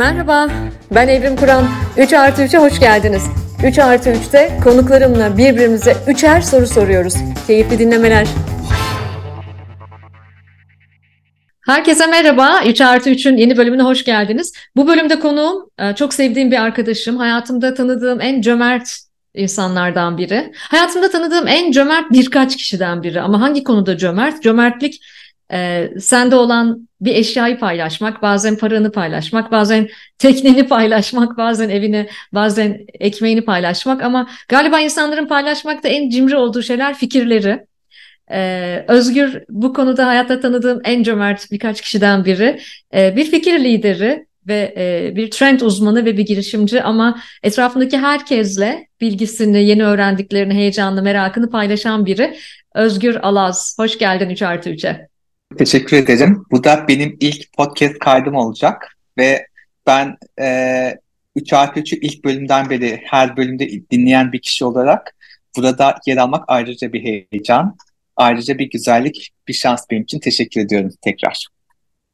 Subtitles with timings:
[0.00, 0.48] Merhaba,
[0.94, 1.64] ben Evrim Kur'an.
[1.98, 3.22] 3 artı 3'e hoş geldiniz.
[3.64, 7.14] 3 artı 3'te konuklarımla birbirimize üçer soru soruyoruz.
[7.46, 8.26] Keyifli dinlemeler.
[11.66, 12.60] Herkese merhaba.
[12.66, 14.52] 3 artı 3'ün yeni bölümüne hoş geldiniz.
[14.76, 17.16] Bu bölümde konuğum e, çok sevdiğim bir arkadaşım.
[17.16, 18.98] Hayatımda tanıdığım en cömert
[19.34, 20.52] insanlardan biri.
[20.56, 23.20] Hayatımda tanıdığım en cömert birkaç kişiden biri.
[23.20, 24.42] Ama hangi konuda cömert?
[24.42, 25.00] Cömertlik
[25.52, 32.80] e, sende olan bir eşyayı paylaşmak, bazen paranı paylaşmak, bazen tekneni paylaşmak, bazen evini, bazen
[33.00, 37.66] ekmeğini paylaşmak ama galiba insanların paylaşmakta en cimri olduğu şeyler fikirleri.
[38.32, 42.60] Ee, Özgür bu konuda hayatta tanıdığım en cömert birkaç kişiden biri.
[42.94, 48.86] Ee, bir fikir lideri ve e, bir trend uzmanı ve bir girişimci ama etrafındaki herkesle
[49.00, 52.36] bilgisini, yeni öğrendiklerini, heyecanlı, merakını paylaşan biri.
[52.74, 55.09] Özgür Alaz, hoş geldin 3 artı 3'e.
[55.58, 56.44] Teşekkür ederim.
[56.50, 59.46] Bu da benim ilk podcast kaydım olacak ve
[59.86, 60.98] ben e,
[61.36, 65.16] 3 artı 3'ü ilk bölümden beri her bölümde dinleyen bir kişi olarak
[65.56, 67.76] burada yer almak ayrıca bir heyecan,
[68.16, 70.20] ayrıca bir güzellik, bir şans benim için.
[70.20, 71.46] Teşekkür ediyorum tekrar.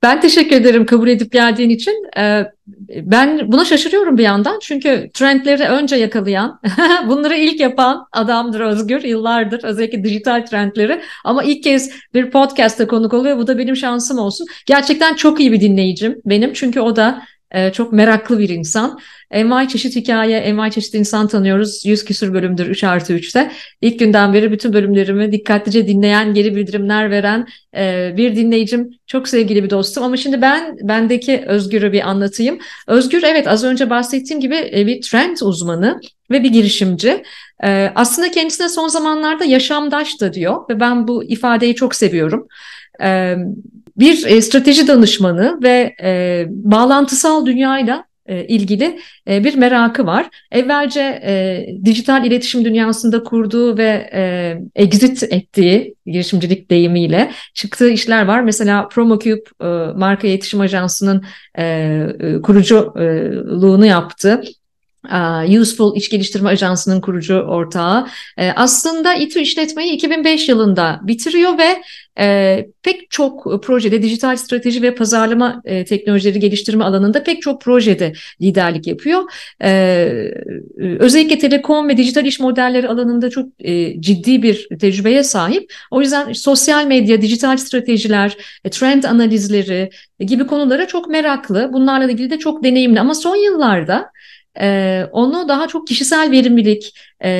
[0.02, 2.06] Ben teşekkür ederim kabul edip geldiğin için.
[2.18, 2.44] Ee,
[2.88, 4.58] ben buna şaşırıyorum bir yandan.
[4.62, 6.60] Çünkü trendleri önce yakalayan,
[7.08, 9.64] bunları ilk yapan adamdır Özgür yıllardır.
[9.64, 11.02] Özellikle dijital trendleri.
[11.24, 13.38] Ama ilk kez bir podcast'ta konuk oluyor.
[13.38, 14.46] Bu da benim şansım olsun.
[14.66, 16.52] Gerçekten çok iyi bir dinleyicim benim.
[16.52, 17.22] Çünkü o da
[17.56, 18.98] e, çok meraklı bir insan.
[19.30, 21.86] Envai çeşit hikaye, envai çeşit insan tanıyoruz.
[21.86, 23.52] 100 küsur bölümdür 3 artı 3'te.
[23.80, 28.90] İlk günden beri bütün bölümlerimi dikkatlice dinleyen, geri bildirimler veren e, bir dinleyicim.
[29.06, 30.04] Çok sevgili bir dostum.
[30.04, 32.58] Ama şimdi ben bendeki Özgür'ü bir anlatayım.
[32.86, 37.22] Özgür evet az önce bahsettiğim gibi e, bir trend uzmanı ve bir girişimci.
[37.64, 42.48] E, aslında kendisine son zamanlarda yaşamdaş da diyor ve ben bu ifadeyi çok seviyorum.
[43.02, 43.36] E,
[43.98, 50.30] bir e, strateji danışmanı ve e, bağlantısal dünyayla e, ilgili e, bir merakı var.
[50.52, 58.40] Evvelce e, dijital iletişim dünyasında kurduğu ve e, exit ettiği girişimcilik deyimiyle çıktığı işler var.
[58.40, 61.24] Mesela PromoCube e, marka iletişim ajansının
[61.58, 61.64] e,
[62.20, 64.42] e kuruculuğunu yaptı.
[65.60, 68.06] Useful İç Geliştirme Ajansı'nın kurucu ortağı.
[68.56, 71.82] Aslında İTÜ işletmeyi 2005 yılında bitiriyor ve
[72.18, 78.12] e, pek çok projede dijital strateji ve pazarlama e, teknolojileri geliştirme alanında pek çok projede
[78.42, 79.22] liderlik yapıyor.
[79.62, 80.08] E,
[80.78, 85.72] özellikle telekom ve dijital iş modelleri alanında çok e, ciddi bir tecrübeye sahip.
[85.90, 88.36] O yüzden sosyal medya, dijital stratejiler,
[88.70, 89.90] trend analizleri
[90.20, 91.70] gibi konulara çok meraklı.
[91.72, 94.10] Bunlarla ilgili de çok deneyimli ama son yıllarda
[95.12, 97.30] onu daha çok kişisel verimlilik, e,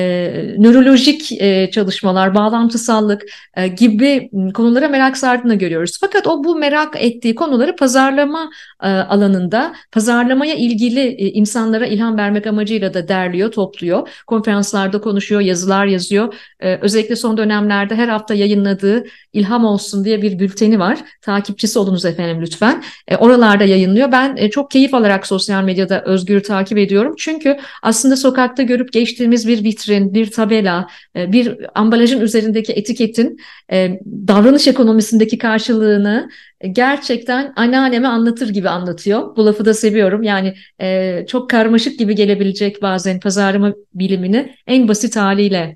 [0.57, 3.25] nörolojik e, çalışmalar, bağlantısallık
[3.57, 5.97] e, gibi konulara merak sardığını görüyoruz.
[6.01, 8.49] Fakat o bu merak ettiği konuları pazarlama
[8.83, 14.09] e, alanında, pazarlamaya ilgili e, insanlara ilham vermek amacıyla da derliyor, topluyor.
[14.27, 16.33] Konferanslarda konuşuyor, yazılar yazıyor.
[16.59, 20.99] E, özellikle son dönemlerde her hafta yayınladığı İlham Olsun diye bir bülteni var.
[21.21, 22.83] Takipçisi olunuz efendim lütfen.
[23.07, 24.11] E, oralarda yayınlıyor.
[24.11, 27.15] Ben e, çok keyif alarak sosyal medyada Özgür'ü takip ediyorum.
[27.17, 33.37] Çünkü aslında sokakta görüp geçtiğimiz bir vitrin, bir tabela, e, bir ambalajın üzerindeki etiketin
[33.71, 36.29] e, davranış ekonomisindeki karşılığını
[36.71, 39.35] gerçekten anneanneme anlatır gibi anlatıyor.
[39.35, 40.23] Bu lafı da seviyorum.
[40.23, 45.75] Yani e, çok karmaşık gibi gelebilecek bazen pazarlama bilimini en basit haliyle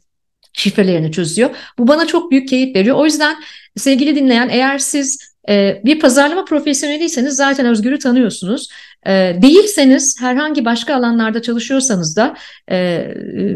[0.53, 1.49] şifrelerini çözüyor.
[1.77, 2.95] Bu bana çok büyük keyif veriyor.
[2.95, 3.35] O yüzden
[3.77, 5.31] sevgili dinleyen eğer siz
[5.85, 8.69] bir pazarlama profesyoneliyseniz zaten Özgür'ü tanıyorsunuz.
[9.07, 12.35] E, değilseniz herhangi başka alanlarda çalışıyorsanız da
[12.71, 13.03] e,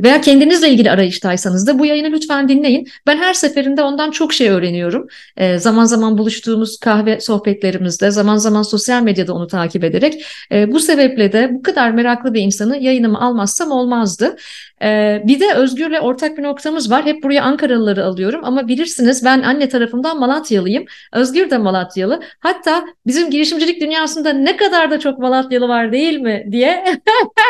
[0.04, 2.88] veya kendinizle ilgili arayıştaysanız da bu yayını lütfen dinleyin.
[3.08, 5.08] Ben her seferinde ondan çok şey öğreniyorum.
[5.38, 10.26] E, zaman zaman buluştuğumuz kahve sohbetlerimizde, zaman zaman sosyal medyada onu takip ederek.
[10.52, 14.36] E, bu sebeple de bu kadar meraklı bir insanı yayınımı almazsam olmazdı.
[14.82, 17.06] E, bir de Özgür'le ortak bir noktamız var.
[17.06, 20.86] Hep buraya Ankaralıları alıyorum ama bilirsiniz ben anne tarafımdan Malatyalıyım.
[21.14, 22.22] Özgür de Malatyalı.
[22.40, 26.85] Hatta bizim girişimcilik dünyasında ne kadar da çok Malatyalı Malatyalı var değil mi diye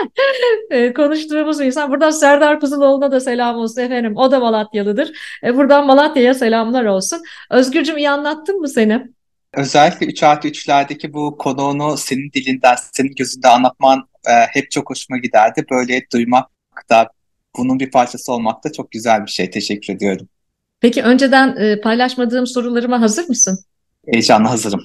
[0.71, 1.91] e, konuştuğumuz insan.
[1.91, 4.17] Buradan Serdar Kuzuloğlu'na da selam olsun efendim.
[4.17, 5.11] O da Malatyalıdır.
[5.43, 7.21] E, buradan Malatya'ya selamlar olsun.
[7.51, 9.07] Özgürcüm iyi anlattın mı seni?
[9.53, 15.17] Özellikle 3 artı 3'lerdeki bu konuğunu senin dilinden, senin gözünde anlatman e, hep çok hoşuma
[15.17, 15.65] giderdi.
[15.71, 16.49] Böyle duymak
[16.89, 17.09] da,
[17.57, 19.49] bunun bir parçası olmak da çok güzel bir şey.
[19.49, 20.27] Teşekkür ediyorum.
[20.79, 23.59] Peki önceden e, paylaşmadığım sorularıma hazır mısın?
[24.11, 24.81] Heyecanla hazırım.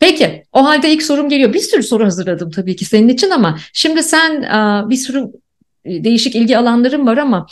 [0.00, 1.52] Peki, o halde ilk sorum geliyor.
[1.52, 4.42] Bir sürü soru hazırladım tabii ki senin için ama şimdi sen
[4.90, 5.26] bir sürü
[5.84, 7.46] e, değişik ilgi alanların var ama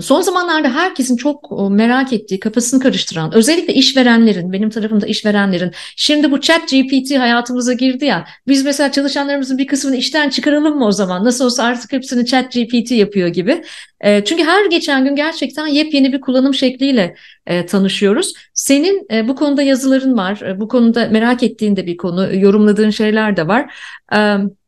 [0.00, 6.40] Son zamanlarda herkesin çok merak ettiği, kafasını karıştıran, özellikle işverenlerin, benim tarafımda işverenlerin, şimdi bu
[6.40, 11.24] chat GPT hayatımıza girdi ya, biz mesela çalışanlarımızın bir kısmını işten çıkaralım mı o zaman?
[11.24, 13.64] Nasıl olsa artık hepsini chat GPT yapıyor gibi.
[14.00, 17.16] E, çünkü her geçen gün gerçekten yepyeni bir kullanım şekliyle
[17.46, 18.34] e, tanışıyoruz.
[18.54, 23.36] Senin e, bu konuda yazıların var, bu konuda merak ettiğin de bir konu, yorumladığın şeyler
[23.36, 23.74] de var.
[24.12, 24.65] Evet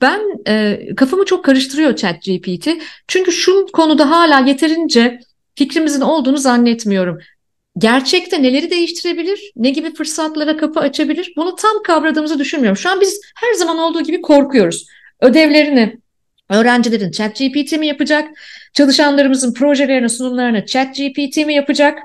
[0.00, 2.68] ben e, kafamı çok karıştırıyor ChatGPT.
[3.08, 5.20] Çünkü şu konuda hala yeterince
[5.54, 7.18] fikrimizin olduğunu zannetmiyorum.
[7.78, 9.52] Gerçekte neleri değiştirebilir?
[9.56, 11.32] Ne gibi fırsatlara kapı açabilir?
[11.36, 12.76] Bunu tam kavradığımızı düşünmüyorum.
[12.76, 14.86] Şu an biz her zaman olduğu gibi korkuyoruz.
[15.20, 15.98] Ödevlerini
[16.48, 18.28] öğrencilerin ChatGPT mi yapacak?
[18.72, 21.98] Çalışanlarımızın projelerini, sunumlarını ChatGPT mi yapacak?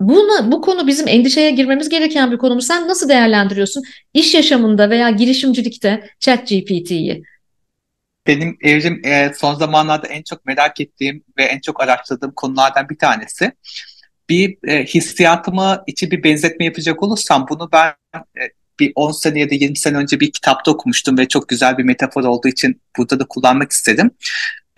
[0.00, 2.62] Bunu, bu konu bizim endişeye girmemiz gereken bir konu mu?
[2.62, 3.82] Sen nasıl değerlendiriyorsun
[4.14, 7.22] iş yaşamında veya girişimcilikte chat GPT'yi?
[8.26, 12.98] Benim evrim e, son zamanlarda en çok merak ettiğim ve en çok araştırdığım konulardan bir
[12.98, 13.52] tanesi.
[14.28, 18.42] Bir e, hissiyatımı içi bir benzetme yapacak olursam bunu ben e,
[18.80, 21.84] bir 10 sene ya da 20 sene önce bir kitapta okumuştum ve çok güzel bir
[21.84, 24.10] metafor olduğu için burada da kullanmak istedim.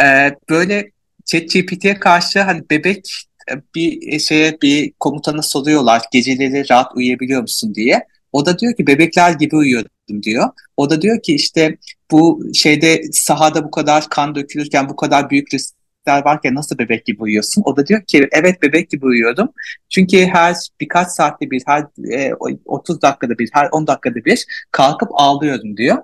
[0.02, 0.90] E, böyle
[1.24, 3.26] ChatGPT'ye karşı hani bebek
[3.74, 8.06] bir şeye bir komutana soruyorlar geceleri rahat uyuyabiliyor musun diye.
[8.32, 10.48] O da diyor ki bebekler gibi uyuyordum diyor.
[10.76, 11.76] O da diyor ki işte
[12.10, 17.22] bu şeyde sahada bu kadar kan dökülürken bu kadar büyük riskler varken nasıl bebek gibi
[17.22, 17.62] uyuyorsun?
[17.66, 19.48] O da diyor ki evet bebek gibi uyuyordum.
[19.88, 22.34] Çünkü her birkaç saatte bir, her e,
[22.64, 25.96] 30 dakikada bir, her 10 dakikada bir kalkıp ağlıyordum diyor.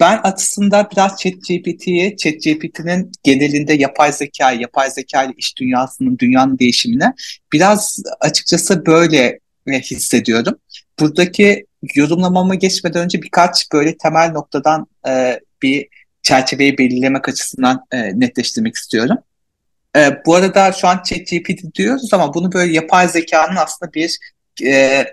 [0.00, 7.12] Ben aslında biraz ChatGPT'ye, ChatGPT'nin genelinde yapay zeka, yapay zeka ile iş dünyasının, dünyanın değişimine
[7.52, 10.58] biraz açıkçası böyle e, hissediyorum.
[11.00, 15.88] Buradaki yorumlamama geçmeden önce birkaç böyle temel noktadan e, bir
[16.22, 19.16] çerçeveyi belirlemek açısından e, netleştirmek istiyorum.
[19.96, 24.18] E, bu arada şu an ChatGPT diyoruz ama bunu böyle yapay zekanın aslında bir
[24.64, 25.04] e,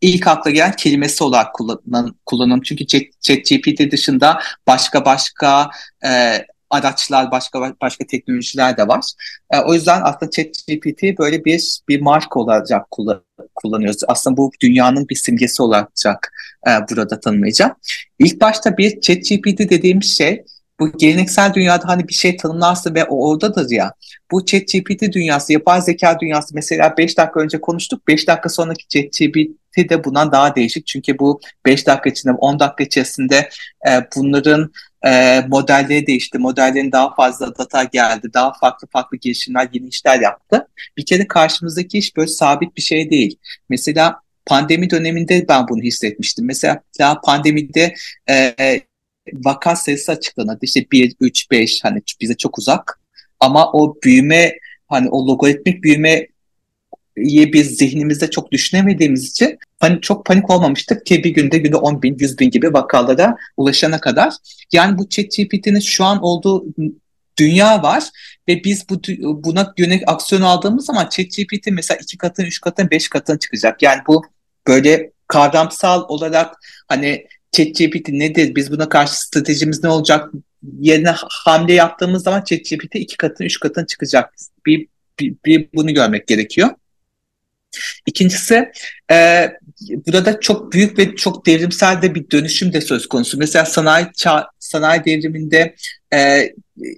[0.00, 2.60] ilk akla gelen kelimesi olarak kullanın, kullanın.
[2.60, 2.86] Çünkü
[3.20, 5.70] ChatGPT dışında başka başka
[6.04, 9.04] e, araçlar, başka başka teknolojiler de var.
[9.50, 13.24] E, o yüzden aslında ChatGPT böyle bir bir marka olacak kullan,
[13.54, 14.00] kullanıyoruz.
[14.08, 16.32] Aslında bu dünyanın bir simgesi olacak
[16.66, 17.72] e, burada tanımlayacağım.
[18.18, 20.44] İlk başta bir ChatGPT dediğimiz şey
[20.80, 23.92] bu geleneksel dünyada hani bir şey tanımlarsın ve o oradadır ya.
[24.30, 28.08] Bu ChatGPT dünyası, yapay zeka dünyası mesela 5 dakika önce konuştuk.
[28.08, 30.86] 5 dakika sonraki ChatGPT de bundan daha değişik.
[30.86, 33.48] Çünkü bu 5 dakika içinde, 10 dakika içerisinde
[33.88, 34.72] e, bunların
[35.06, 36.38] e, modelleri değişti.
[36.38, 38.30] Modellerin daha fazla data geldi.
[38.34, 40.68] Daha farklı farklı girişimler, yeni işler yaptı.
[40.96, 43.38] Bir kere karşımızdaki iş böyle sabit bir şey değil.
[43.68, 46.46] Mesela pandemi döneminde ben bunu hissetmiştim.
[46.46, 47.94] Mesela pandemide
[48.30, 48.54] e,
[49.34, 50.58] vaka sayısı açıklanır.
[50.62, 53.00] İşte 1, 3, 5 hani bize çok uzak.
[53.40, 56.26] Ama o büyüme hani o logaritmik büyüme
[57.52, 62.16] biz zihnimizde çok düşünemediğimiz için panik, çok panik olmamıştık ki bir günde günde 10 bin,
[62.18, 64.34] 100 bin gibi vakalara ulaşana kadar.
[64.72, 66.66] Yani bu ChatGPT'nin şu an olduğu
[67.38, 68.04] dünya var
[68.48, 69.02] ve biz bu
[69.44, 73.82] buna yönelik aksiyon aldığımız zaman ChatGPT mesela iki katın, üç katın, beş katın çıkacak.
[73.82, 74.24] Yani bu
[74.66, 76.54] böyle kavramsal olarak
[76.88, 78.54] hani ChatGPT nedir?
[78.54, 80.30] Biz buna karşı stratejimiz ne olacak?
[80.80, 81.14] Yerine
[81.44, 84.34] hamle yaptığımız zaman ChatGPT iki katın, üç katın çıkacak.
[84.66, 84.88] Bir,
[85.20, 86.70] bir, bir bunu görmek gerekiyor.
[88.06, 88.72] İkincisi
[89.12, 89.48] e,
[90.06, 93.38] burada çok büyük ve çok devrimsel de bir dönüşüm de söz konusu.
[93.38, 95.74] Mesela sanayi çağ, sanayi devriminde
[96.14, 96.50] e,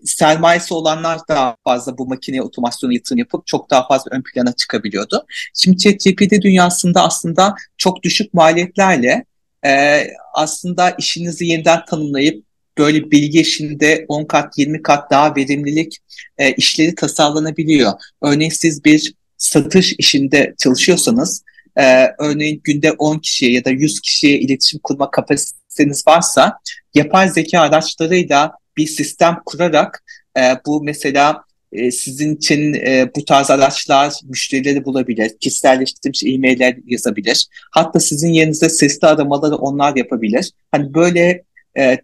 [0.04, 5.26] sermayesi olanlar daha fazla bu makineye otomasyonu yatırım yapıp çok daha fazla ön plana çıkabiliyordu.
[5.54, 9.24] Şimdi ChatGPT dünyasında aslında çok düşük maliyetlerle
[9.66, 10.02] e,
[10.34, 12.44] aslında işinizi yeniden tanımlayıp
[12.78, 15.98] böyle bilgi işinde 10 kat 20 kat daha verimlilik
[16.38, 17.92] e, işleri tasarlanabiliyor.
[18.22, 21.42] Örneğin siz bir satış işinde çalışıyorsanız
[21.76, 26.58] e, örneğin günde 10 kişiye ya da 100 kişiye iletişim kurma kapasiteniz varsa
[26.94, 30.04] yapay zeka araçlarıyla bir sistem kurarak
[30.38, 37.46] e, bu mesela e, sizin için e, bu tarz araçlar müşterileri bulabilir, kişiselleştirilmiş e-mailler yazabilir.
[37.70, 40.50] Hatta sizin yerinizde sesli aramaları onlar yapabilir.
[40.72, 41.42] Hani böyle
[41.78, 41.98] e,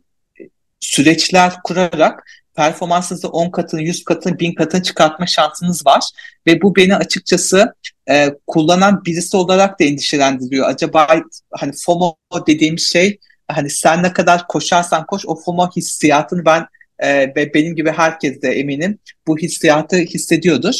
[0.81, 2.25] süreçler kurarak
[2.57, 6.05] performansınızı 10 katını, 100 katını, 1000 katını çıkartma şansınız var.
[6.47, 7.75] Ve bu beni açıkçası
[8.11, 10.69] e, kullanan birisi olarak da endişelendiriyor.
[10.69, 11.09] Acaba
[11.53, 16.67] hani FOMO dediğim şey hani sen ne kadar koşarsan koş o FOMO hissiyatını ben
[16.99, 20.75] e, ve benim gibi herkes de eminim bu hissiyatı hissediyordur.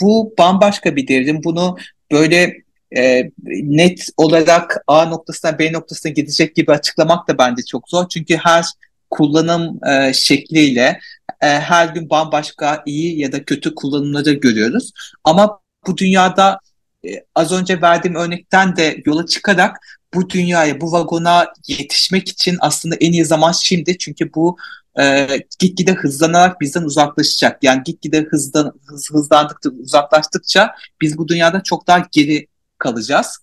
[0.00, 1.44] Bu bambaşka bir devrim.
[1.44, 1.76] Bunu
[2.12, 2.56] böyle
[2.96, 8.08] e, net olarak A noktasına B noktasına gidecek gibi açıklamak da bence çok zor.
[8.08, 8.64] Çünkü her
[9.10, 11.00] kullanım e, şekliyle
[11.40, 14.92] e, her gün bambaşka iyi ya da kötü kullanımları görüyoruz.
[15.24, 16.60] Ama bu dünyada
[17.06, 19.76] e, az önce verdiğim örnekten de yola çıkarak
[20.14, 23.98] bu dünyaya, bu vagona yetişmek için aslında en iyi zaman şimdi.
[23.98, 24.56] Çünkü bu
[25.00, 27.64] e, gitgide hızlanarak bizden uzaklaşacak.
[27.64, 32.46] Yani gitgide hızlan, hız, hızlandıkça, uzaklaştıkça biz bu dünyada çok daha geri
[32.78, 33.38] kalacağız.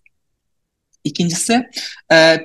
[1.04, 1.70] İkincisi
[2.12, 2.38] e,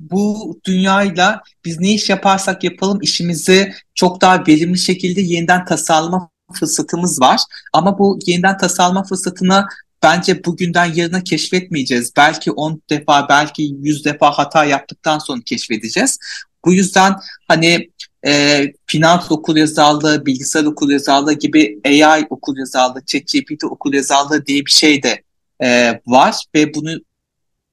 [0.00, 7.20] bu dünyayla biz ne iş yaparsak yapalım işimizi çok daha verimli şekilde yeniden tasarlama fırsatımız
[7.20, 7.40] var.
[7.72, 9.66] Ama bu yeniden tasarlama fırsatını
[10.02, 12.12] bence bugünden yarına keşfetmeyeceğiz.
[12.16, 16.18] Belki 10 defa, belki 100 defa hata yaptıktan sonra keşfedeceğiz.
[16.64, 17.14] Bu yüzden
[17.48, 17.90] hani
[18.26, 24.66] e, finans okul yazarlığı, bilgisayar okul yazarlığı gibi AI okul yazarlığı, ChatGPT okul yazarlığı diye
[24.66, 25.22] bir şey de
[25.62, 27.00] e, var ve bunu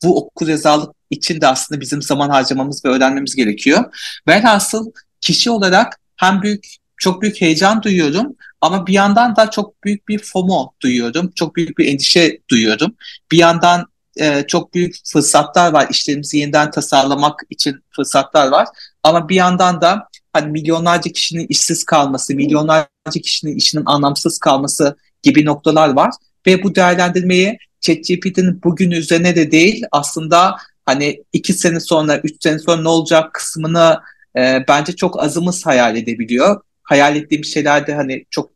[0.03, 3.83] bu okul yazarlık için de aslında bizim zaman harcamamız ve öğrenmemiz gerekiyor.
[4.27, 4.91] Velhasıl
[5.21, 6.67] kişi olarak hem büyük
[6.97, 11.31] çok büyük heyecan duyuyorum ama bir yandan da çok büyük bir FOMO duyuyorum.
[11.35, 12.95] Çok büyük bir endişe duyuyorum.
[13.31, 15.87] Bir yandan e, çok büyük fırsatlar var.
[15.89, 18.67] İşlerimizi yeniden tasarlamak için fırsatlar var.
[19.03, 25.45] Ama bir yandan da hani milyonlarca kişinin işsiz kalması, milyonlarca kişinin işinin anlamsız kalması gibi
[25.45, 26.11] noktalar var.
[26.47, 32.59] Ve bu değerlendirmeyi ChatGPT'nin bugün üzerine de değil aslında hani iki sene sonra, üç sene
[32.59, 33.99] sonra ne olacak kısmını
[34.37, 36.61] e, bence çok azımız hayal edebiliyor.
[36.83, 38.51] Hayal ettiğim şeylerde hani çok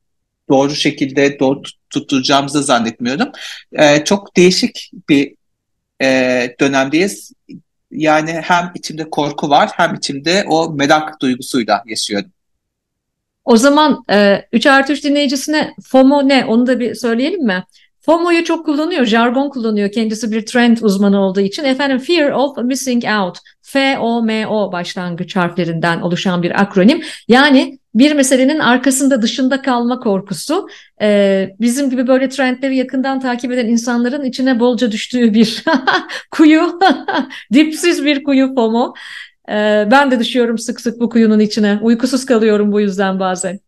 [0.49, 3.31] doğru şekilde doğru tutturacağımızı zannetmiyorum.
[3.71, 5.35] E, çok değişik bir
[6.01, 7.31] e, dönemdeyiz.
[7.95, 12.31] Yani hem içimde korku var hem içimde o merak duygusuyla yaşıyorum.
[13.45, 17.63] O zaman e, 3 artı 3 dinleyicisine FOMO ne onu da bir söyleyelim mi?
[18.05, 19.91] FOMO'yu çok kullanıyor, jargon kullanıyor.
[19.91, 21.63] Kendisi bir trend uzmanı olduğu için.
[21.63, 23.37] Efendim Fear of Missing Out.
[23.61, 27.01] F-O-M-O başlangıç harflerinden oluşan bir akronim.
[27.27, 30.67] Yani bir meselenin arkasında dışında kalma korkusu.
[31.01, 35.63] Ee, bizim gibi böyle trendleri yakından takip eden insanların içine bolca düştüğü bir
[36.31, 36.79] kuyu.
[37.53, 38.93] Dipsiz bir kuyu FOMO.
[39.49, 41.79] Ee, ben de düşüyorum sık sık bu kuyunun içine.
[41.81, 43.59] Uykusuz kalıyorum bu yüzden bazen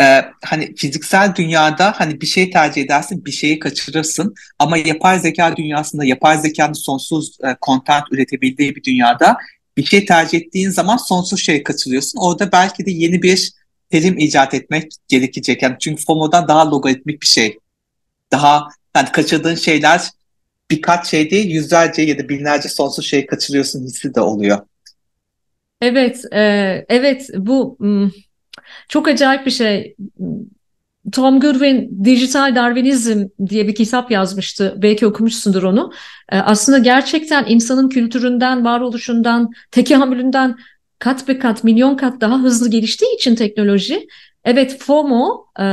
[0.00, 4.34] e, hani fiziksel dünyada hani bir şey tercih edersin, bir şeyi kaçırırsın.
[4.58, 7.56] Ama yapay zeka dünyasında, yapay zekanın sonsuz e,
[8.12, 9.36] üretebildiği bir dünyada
[9.76, 12.18] bir şey tercih ettiğin zaman sonsuz şey kaçırıyorsun.
[12.20, 13.52] Orada belki de yeni bir
[13.90, 15.62] terim icat etmek gerekecek.
[15.62, 17.58] Yani çünkü FOMO'dan daha logaritmik bir şey.
[18.32, 20.02] Daha yani kaçırdığın şeyler
[20.70, 24.58] birkaç şey değil, yüzlerce ya da binlerce sonsuz şey kaçırıyorsun hissi de oluyor.
[25.80, 26.40] Evet, e,
[26.88, 27.78] evet bu
[28.88, 29.96] çok acayip bir şey.
[31.12, 34.74] Tom Goodwin Dijital Darwinizm diye bir kitap yazmıştı.
[34.76, 35.92] Belki okumuşsundur onu.
[36.32, 40.56] Ee, aslında gerçekten insanın kültüründen, varoluşundan, tekamülünden
[40.98, 44.06] kat be kat, milyon kat daha hızlı geliştiği için teknoloji.
[44.44, 45.64] Evet FOMO, e,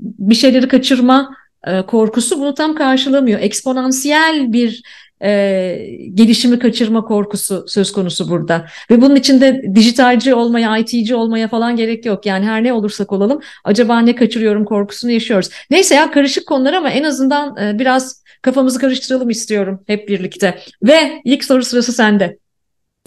[0.00, 3.40] bir şeyleri kaçırma e, korkusu bunu tam karşılamıyor.
[3.40, 4.82] Eksponansiyel bir
[5.24, 5.78] e,
[6.14, 8.66] gelişimi kaçırma korkusu söz konusu burada.
[8.90, 12.26] Ve bunun içinde dijitalci olmaya, IT'ci olmaya falan gerek yok.
[12.26, 15.48] Yani her ne olursak olalım acaba ne kaçırıyorum korkusunu yaşıyoruz.
[15.70, 20.58] Neyse ya karışık konular ama en azından e, biraz kafamızı karıştıralım istiyorum hep birlikte.
[20.82, 22.38] Ve ilk soru sırası sende.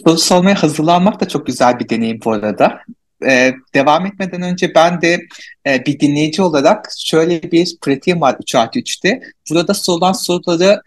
[0.03, 2.77] Soru sormaya hazırlanmak da çok güzel bir deneyim bu arada.
[3.27, 5.19] Ee, devam etmeden önce ben de
[5.67, 9.21] e, bir dinleyici olarak şöyle bir pratiğim var 3 artı 3'te.
[9.49, 10.81] Burada sorulan soruları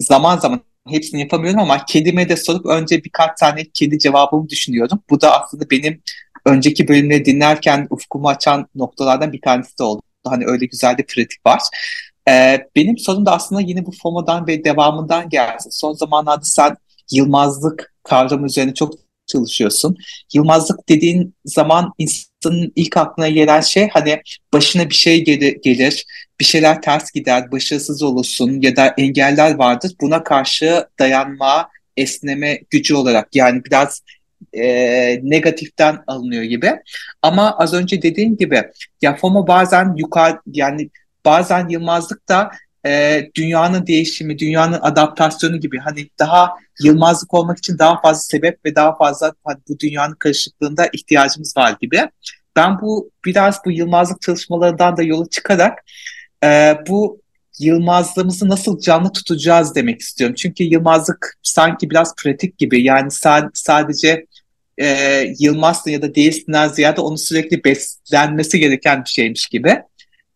[0.00, 5.02] zaman zaman hepsini yapamıyorum ama kedime de sorup önce birkaç tane kedi cevabımı düşünüyorum.
[5.10, 6.02] Bu da aslında benim
[6.46, 10.02] önceki bölümleri dinlerken ufkumu açan noktalardan bir tanesi de oldu.
[10.26, 11.62] Hani öyle güzel bir pratik var.
[12.28, 15.70] Ee, benim sorum da aslında yine bu FOMO'dan ve devamından gelsin.
[15.70, 16.76] Son zamanlarda sen
[17.12, 18.94] yılmazlık kavramı üzerine çok
[19.26, 19.96] çalışıyorsun.
[20.34, 21.92] Yılmazlık dediğin zaman
[22.38, 26.06] insanın ilk aklına gelen şey hani başına bir şey gelir, gelir
[26.40, 29.92] bir şeyler ters gider, başarısız olursun ya da engeller vardır.
[30.00, 34.02] Buna karşı dayanma, esneme gücü olarak yani biraz
[34.52, 34.64] e,
[35.22, 36.72] negatiften alınıyor gibi.
[37.22, 38.62] Ama az önce dediğim gibi
[39.02, 40.90] ya FOMO bazen yukarı yani
[41.24, 42.50] bazen Yılmazlık da
[42.88, 48.74] e, dünyanın değişimi, dünyanın adaptasyonu gibi hani daha Yılmazlık olmak için daha fazla sebep ve
[48.74, 52.00] daha fazla hani bu dünyanın karışıklığında ihtiyacımız var gibi.
[52.56, 55.78] Ben bu biraz bu Yılmazlık çalışmalarından da yola çıkarak
[56.44, 57.20] e, bu
[57.58, 60.36] Yılmazlığımızı nasıl canlı tutacağız demek istiyorum.
[60.38, 64.26] Çünkü Yılmazlık sanki biraz pratik gibi yani sa- sadece
[64.78, 64.86] e,
[65.38, 69.82] Yılmazsın ya da değilsinden ziyade onu sürekli beslenmesi gereken bir şeymiş gibi.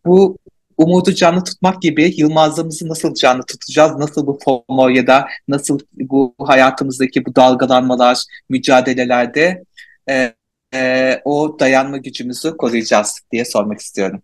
[0.05, 0.37] Bu
[0.77, 3.97] umudu canlı tutmak gibi Yılmazlığımızı nasıl canlı tutacağız?
[3.97, 9.63] Nasıl bu FOMO ya da nasıl bu hayatımızdaki bu dalgalanmalar, mücadelelerde
[10.09, 10.33] e,
[10.73, 14.21] e, o dayanma gücümüzü koruyacağız diye sormak istiyorum.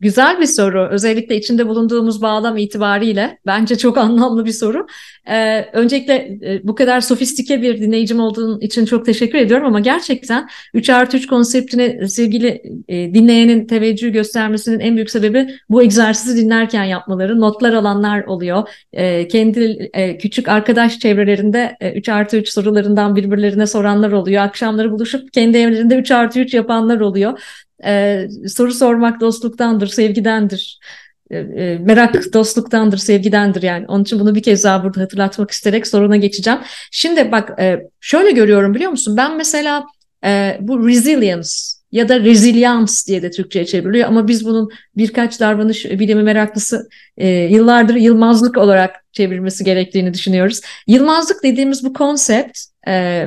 [0.00, 0.88] Güzel bir soru.
[0.90, 4.86] Özellikle içinde bulunduğumuz bağlam itibariyle bence çok anlamlı bir soru.
[5.30, 10.48] Ee, öncelikle e, bu kadar sofistike bir dinleyicim olduğun için çok teşekkür ediyorum ama gerçekten
[10.74, 16.84] 3 artı 3 konseptine sevgili e, dinleyenin teveccüh göstermesinin en büyük sebebi bu egzersizi dinlerken
[16.84, 17.40] yapmaları.
[17.40, 18.68] Notlar alanlar oluyor.
[18.92, 24.42] E, kendi e, küçük arkadaş çevrelerinde e, 3 artı 3 sorularından birbirlerine soranlar oluyor.
[24.42, 27.38] Akşamları buluşup kendi evlerinde 3 artı 3 yapanlar oluyor.
[27.84, 30.78] Ee, soru sormak dostluktandır, sevgidendir.
[31.30, 33.86] Ee, e, merak dostluktandır, sevgidendir yani.
[33.88, 36.58] Onun için bunu bir kez daha burada hatırlatmak isterek soruna geçeceğim.
[36.90, 39.16] Şimdi bak e, şöyle görüyorum biliyor musun?
[39.16, 39.86] Ben mesela
[40.24, 41.48] e, bu resilience
[41.92, 47.28] ya da resilience diye de Türkçe'ye çevriliyor ama biz bunun birkaç davranış bilimi meraklısı e,
[47.28, 50.60] yıllardır yılmazlık olarak çevirmesi gerektiğini düşünüyoruz.
[50.86, 52.58] Yılmazlık dediğimiz bu konsept
[52.88, 53.26] e,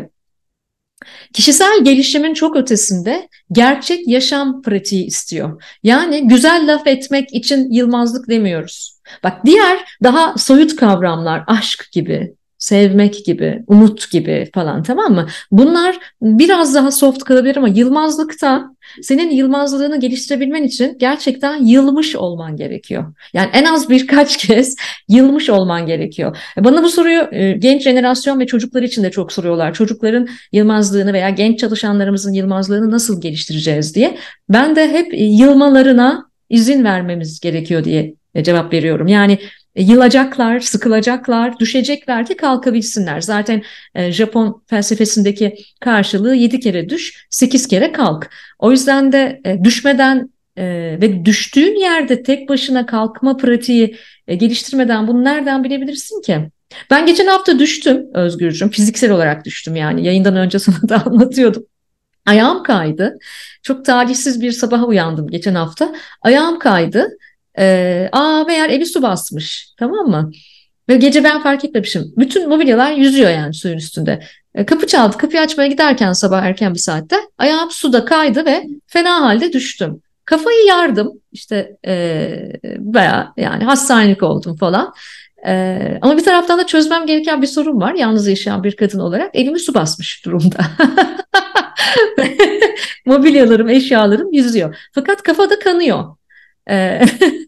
[1.33, 5.63] Kişisel gelişimin çok ötesinde gerçek yaşam pratiği istiyor.
[5.83, 8.99] Yani güzel laf etmek için yılmazlık demiyoruz.
[9.23, 15.27] Bak diğer daha soyut kavramlar aşk gibi, sevmek gibi, umut gibi falan tamam mı?
[15.51, 23.13] Bunlar biraz daha soft kalabilir ama yılmazlıkta senin yılmazlığını geliştirebilmen için gerçekten yılmış olman gerekiyor.
[23.33, 24.75] Yani en az birkaç kez
[25.07, 26.37] yılmış olman gerekiyor.
[26.57, 29.73] Bana bu soruyu e, genç jenerasyon ve çocuklar için de çok soruyorlar.
[29.73, 34.17] Çocukların yılmazlığını veya genç çalışanlarımızın yılmazlığını nasıl geliştireceğiz diye.
[34.49, 39.07] Ben de hep yılmalarına izin vermemiz gerekiyor diye cevap veriyorum.
[39.07, 39.37] Yani e,
[39.75, 43.21] yılacaklar, sıkılacaklar, düşecekler ki kalkabilsinler.
[43.21, 43.63] Zaten
[43.95, 48.29] e, Japon felsefesindeki karşılığı yedi kere düş, sekiz kere kalk.
[48.59, 50.63] O yüzden de e, düşmeden e,
[51.01, 53.97] ve düştüğün yerde tek başına kalkma pratiği
[54.27, 56.49] e, geliştirmeden bunu nereden bilebilirsin ki?
[56.89, 61.65] Ben geçen hafta düştüm Özgürcüm, fiziksel olarak düştüm yani yayından önce sana da anlatıyordum.
[62.25, 63.17] Ayağım kaydı.
[63.63, 65.95] Çok talihsiz bir sabaha uyandım geçen hafta.
[66.21, 67.07] Ayağım kaydı.
[67.59, 70.31] Ee, aa meğer evi su basmış tamam mı?
[70.89, 72.13] Ve gece ben fark etmemişim.
[72.17, 74.23] Bütün mobilyalar yüzüyor yani suyun üstünde.
[74.55, 75.17] E, kapı çaldı.
[75.17, 80.01] Kapıyı açmaya giderken sabah erken bir saatte ayağım suda kaydı ve fena halde düştüm.
[80.25, 82.29] Kafayı yardım işte e,
[82.77, 84.93] baya yani hastanelik oldum falan.
[85.47, 87.93] E, ama bir taraftan da çözmem gereken bir sorun var.
[87.93, 90.57] Yalnız yaşayan bir kadın olarak evimi su basmış durumda.
[93.05, 94.75] Mobilyalarım, eşyalarım yüzüyor.
[94.93, 96.15] Fakat kafada kanıyor.
[96.69, 97.01] E,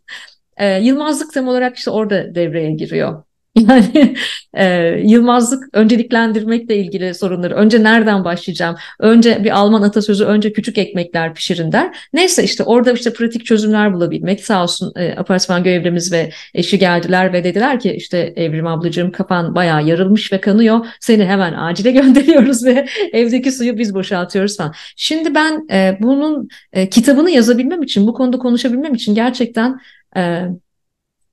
[0.58, 3.24] e, yılmazlık tam olarak işte orada devreye giriyor.
[3.70, 4.16] Yani
[4.54, 4.66] e,
[5.06, 7.56] yılmazlık önceliklendirmekle ilgili sorunları.
[7.56, 8.76] Önce nereden başlayacağım?
[9.00, 11.98] Önce bir Alman atasözü önce küçük ekmekler pişirin der.
[12.14, 14.46] Neyse işte orada işte pratik çözümler bulabilmek.
[14.46, 19.56] Sağ olsun e, apartman görevlimiz ve eşi geldiler ve dediler ki işte Evrim ablacığım kafan
[19.56, 20.86] bayağı yarılmış ve kanıyor.
[21.00, 24.74] Seni hemen acile gönderiyoruz ve evdeki suyu biz boşaltıyoruz falan.
[24.96, 29.80] Şimdi ben e, bunun e, kitabını yazabilmem için, bu konuda konuşabilmem için gerçekten
[30.18, 30.48] e,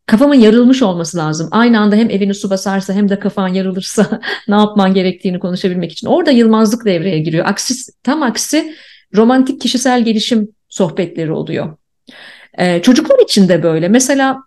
[0.06, 1.48] kafamın yarılmış olması lazım.
[1.50, 6.06] Aynı anda hem evini su basarsa hem de kafan yarılırsa ne yapman gerektiğini konuşabilmek için.
[6.06, 7.46] Orada yılmazlık devreye giriyor.
[7.46, 8.74] Aksi, tam aksi
[9.16, 11.76] romantik kişisel gelişim sohbetleri oluyor.
[12.58, 13.88] Ee, çocuklar için de böyle.
[13.88, 14.42] Mesela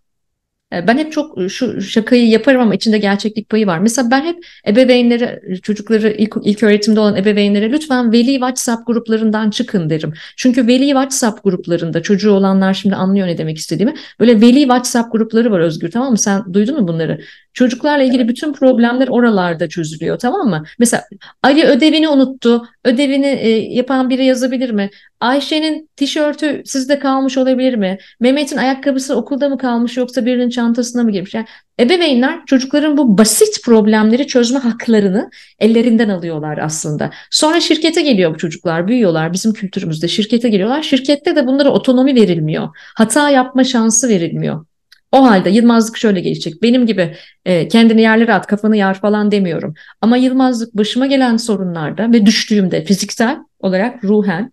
[0.88, 3.80] ben hep çok e, şu şakayı yaparım ama içinde gerçeklik payı var.
[3.80, 9.90] Mesela ben hep ebeveynlere, çocukları ilk, ilk öğretimde olan ebeveynlere lütfen veli WhatsApp gruplarından çıkın
[9.90, 10.14] derim.
[10.38, 13.94] Çünkü veli WhatsApp gruplarında çocuğu olanlar şimdi anlıyor ne demek istediğimi.
[14.20, 16.18] Böyle veli WhatsApp grupları var Özgür tamam mı?
[16.18, 17.20] Sen duydun mu bunları?
[17.54, 20.64] Çocuklarla ilgili bütün problemler oralarda çözülüyor tamam mı?
[20.80, 21.04] Mesela
[21.44, 22.68] Ali ödevini unuttu.
[22.84, 24.90] Ödevini e, yapan biri yazabilir mi?
[25.20, 27.98] Ayşe'nin tişörtü sizde kalmış olabilir mi?
[28.20, 31.34] Mehmet'in ayakkabısı okulda mı kalmış yoksa birinin çantasına mı girmiş?
[31.34, 31.46] Yani
[31.80, 37.10] ebeveynler çocukların bu basit problemleri çözme haklarını ellerinden alıyorlar aslında.
[37.32, 39.34] Sonra şirkete geliyor bu çocuklar, büyüyorlar.
[39.34, 40.82] Bizim kültürümüzde şirkete geliyorlar.
[40.84, 42.70] Şirkette de bunlara otonomi verilmiyor.
[42.96, 44.66] Hata yapma şansı verilmiyor.
[45.14, 46.62] O halde Yılmazlık şöyle gelişecek.
[46.62, 49.74] Benim gibi e, kendini yerlere at, kafanı yar falan demiyorum.
[50.02, 54.52] Ama Yılmazlık başıma gelen sorunlarda ve düştüğümde fiziksel olarak ruhen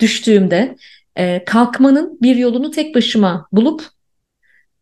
[0.00, 0.76] düştüğümde
[1.16, 3.82] e, kalkmanın bir yolunu tek başıma bulup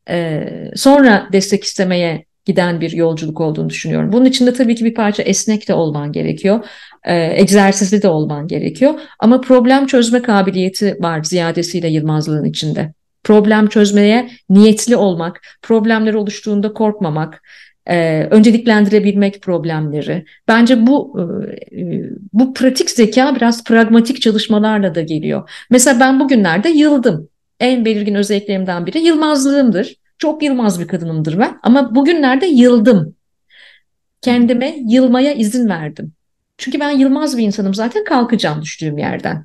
[0.08, 4.12] e, sonra destek istemeye giden bir yolculuk olduğunu düşünüyorum.
[4.12, 6.64] Bunun için de tabii ki bir parça esnek de olman gerekiyor.
[7.04, 9.00] E, egzersizli de olman gerekiyor.
[9.18, 12.92] Ama problem çözme kabiliyeti var ziyadesiyle Yılmazlığın içinde
[13.24, 17.42] problem çözmeye niyetli olmak, problemler oluştuğunda korkmamak,
[17.86, 20.24] e, önceliklendirebilmek problemleri.
[20.48, 22.02] Bence bu e, e,
[22.32, 25.50] bu pratik zeka biraz pragmatik çalışmalarla da geliyor.
[25.70, 27.28] Mesela ben bugünlerde yıldım.
[27.60, 29.96] En belirgin özelliklerimden biri yılmazlığımdır.
[30.18, 33.14] Çok yılmaz bir kadınımdır ben ama bugünlerde yıldım.
[34.22, 36.12] Kendime yılmaya izin verdim.
[36.58, 39.44] Çünkü ben yılmaz bir insanım zaten kalkacağım düştüğüm yerden.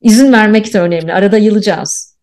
[0.00, 1.12] İzin vermek de önemli.
[1.12, 2.15] Arada yılacağız.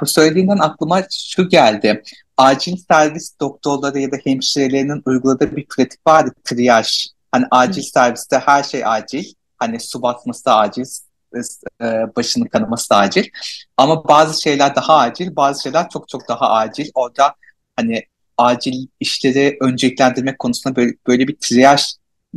[0.00, 2.02] Bu söylediğinden aklıma şu geldi.
[2.36, 6.32] Acil servis doktorları ya da hemşirelerinin uyguladığı bir pratik vardı.
[6.44, 7.06] Triyaj.
[7.32, 9.24] Hani acil serviste her şey acil.
[9.56, 10.84] Hani su basması acil,
[11.82, 11.84] e,
[12.16, 13.24] başının kanaması da acil.
[13.76, 16.90] Ama bazı şeyler daha acil, bazı şeyler çok çok daha acil.
[16.94, 17.34] Orada
[17.76, 18.02] hani
[18.36, 21.82] acil işleri önceliklendirmek konusunda böyle, böyle bir triyaj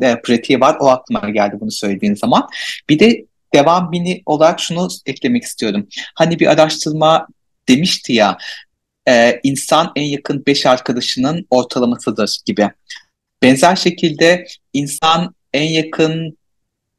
[0.02, 0.78] e, pratiği var.
[0.80, 2.48] O aklıma geldi bunu söylediğin zaman.
[2.90, 5.88] Bir de devam mini olarak şunu eklemek istiyorum.
[6.16, 7.28] Hani bir araştırma
[7.70, 8.38] demişti ya
[9.08, 12.70] e, insan en yakın beş arkadaşının ortalamasıdır gibi.
[13.44, 16.38] Benzer şekilde insan en yakın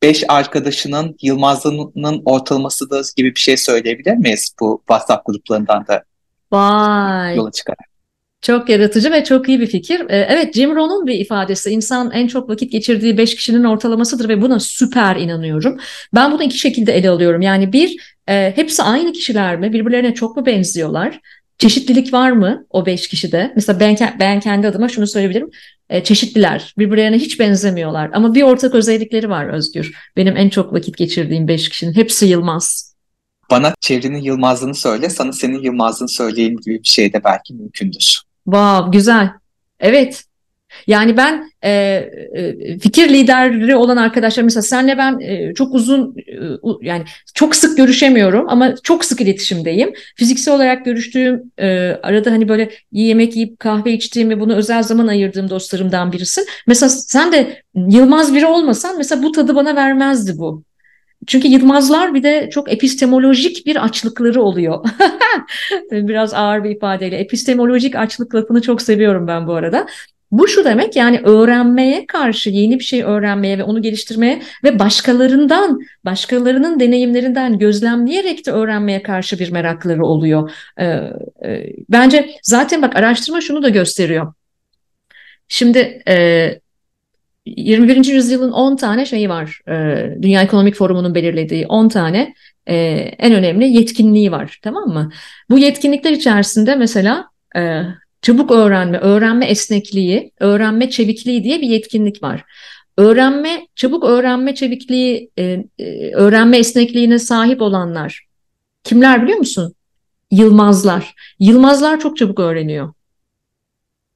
[0.02, 6.04] beş arkadaşının Yılmaz'ının ortalamasıdır gibi bir şey söyleyebilir miyiz bu WhatsApp gruplarından da
[6.52, 7.36] Vay.
[7.36, 7.91] yola çıkarak?
[8.42, 10.00] Çok yaratıcı ve çok iyi bir fikir.
[10.00, 14.42] Ee, evet Jim Rohn'un bir ifadesi insan en çok vakit geçirdiği beş kişinin ortalamasıdır ve
[14.42, 15.78] buna süper inanıyorum.
[16.14, 17.42] Ben bunu iki şekilde ele alıyorum.
[17.42, 17.96] Yani bir
[18.28, 19.72] e, hepsi aynı kişiler mi?
[19.72, 21.20] Birbirlerine çok mu benziyorlar?
[21.58, 23.52] Çeşitlilik var mı o beş kişide?
[23.54, 25.50] Mesela ben, ben kendi adıma şunu söyleyebilirim.
[25.90, 26.74] E, çeşitliler.
[26.78, 28.10] Birbirlerine hiç benzemiyorlar.
[28.12, 29.94] Ama bir ortak özellikleri var Özgür.
[30.16, 31.94] Benim en çok vakit geçirdiğim beş kişinin.
[31.94, 32.94] Hepsi Yılmaz.
[33.50, 38.22] Bana çevrenin Yılmaz'ını söyle, sana senin Yılmaz'ını söyleyeyim gibi bir şey de belki mümkündür.
[38.44, 39.30] Wow, güzel.
[39.80, 40.24] Evet.
[40.86, 41.70] Yani ben e,
[42.34, 47.76] e, fikir lideri olan arkadaşlar mesela senle ben e, çok uzun e, yani çok sık
[47.76, 49.92] görüşemiyorum ama çok sık iletişimdeyim.
[50.16, 51.68] Fiziksel olarak görüştüğüm e,
[52.02, 56.46] arada hani böyle yemek yiyip kahve içtiğim ve bunu özel zaman ayırdığım dostlarımdan birisin.
[56.66, 60.62] Mesela sen de Yılmaz biri olmasan mesela bu tadı bana vermezdi bu.
[61.26, 64.84] Çünkü Yılmazlar bir de çok epistemolojik bir açlıkları oluyor.
[65.90, 67.16] Biraz ağır bir ifadeyle.
[67.16, 69.86] Epistemolojik açlık lafını çok seviyorum ben bu arada.
[70.32, 75.80] Bu şu demek yani öğrenmeye karşı yeni bir şey öğrenmeye ve onu geliştirmeye ve başkalarından,
[76.04, 80.50] başkalarının deneyimlerinden gözlemleyerek de öğrenmeye karşı bir merakları oluyor.
[80.80, 80.84] Ee,
[81.44, 84.32] e, bence zaten bak araştırma şunu da gösteriyor.
[85.48, 86.60] Şimdi e,
[87.46, 88.04] 21.
[88.04, 89.60] yüzyılın 10 tane şeyi var.
[89.68, 89.72] E,
[90.22, 92.34] Dünya Ekonomik Forumu'nun belirlediği 10 tane
[92.66, 92.76] e,
[93.18, 94.58] en önemli yetkinliği var.
[94.62, 95.10] Tamam mı?
[95.50, 97.82] Bu yetkinlikler içerisinde mesela e,
[98.22, 102.44] çabuk öğrenme, öğrenme esnekliği, öğrenme çevikliği diye bir yetkinlik var.
[102.98, 108.26] Öğrenme, çabuk öğrenme çevikliği, e, e, öğrenme esnekliğine sahip olanlar
[108.84, 109.74] kimler biliyor musun?
[110.30, 111.14] Yılmazlar.
[111.38, 112.92] Yılmazlar çok çabuk öğreniyor.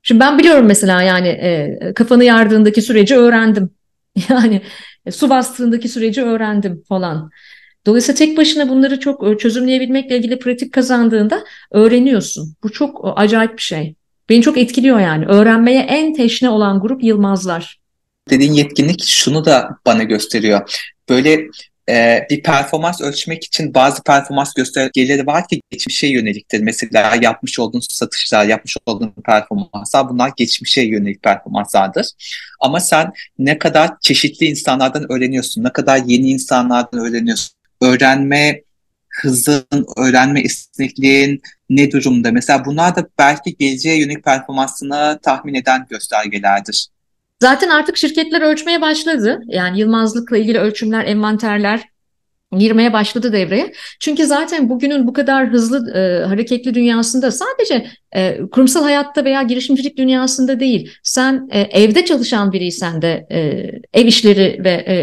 [0.07, 3.71] Şimdi ben biliyorum mesela yani e, kafanı yardığındaki süreci öğrendim.
[4.29, 4.63] Yani
[5.07, 7.31] e, su bastığındaki süreci öğrendim falan.
[7.87, 12.55] Dolayısıyla tek başına bunları çok e, çözümleyebilmekle ilgili pratik kazandığında öğreniyorsun.
[12.63, 13.95] Bu çok e, acayip bir şey.
[14.29, 15.27] Beni çok etkiliyor yani.
[15.27, 17.79] Öğrenmeye en teşne olan grup Yılmazlar.
[18.31, 20.87] Dediğin yetkinlik şunu da bana gösteriyor.
[21.09, 21.47] Böyle
[21.89, 26.61] e, bir performans ölçmek için bazı performans göstergeleri var ki geçmişe yöneliktir.
[26.61, 32.07] Mesela yapmış olduğun satışlar, yapmış olduğun performanslar bunlar geçmişe yönelik performanslardır.
[32.61, 37.57] Ama sen ne kadar çeşitli insanlardan öğreniyorsun, ne kadar yeni insanlardan öğreniyorsun.
[37.81, 38.63] Öğrenme
[39.09, 42.33] hızın, öğrenme esnekliğin ne durumda?
[42.33, 46.89] Mesela bunlar da belki geleceğe yönelik performansını tahmin eden göstergelerdir.
[47.43, 49.41] Zaten artık şirketler ölçmeye başladı.
[49.49, 51.83] Yani yılmazlıkla ilgili ölçümler, envanterler
[52.59, 53.73] girmeye başladı devreye.
[54.01, 59.99] Çünkü zaten bugünün bu kadar hızlı e, hareketli dünyasında sadece e, kurumsal hayatta veya girişimcilik
[59.99, 63.71] dünyasında değil, sen e, evde çalışan biriysen de e,
[64.01, 64.95] ev işleri ve e,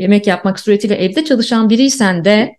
[0.00, 2.56] yemek yapmak suretiyle evde çalışan biriysen de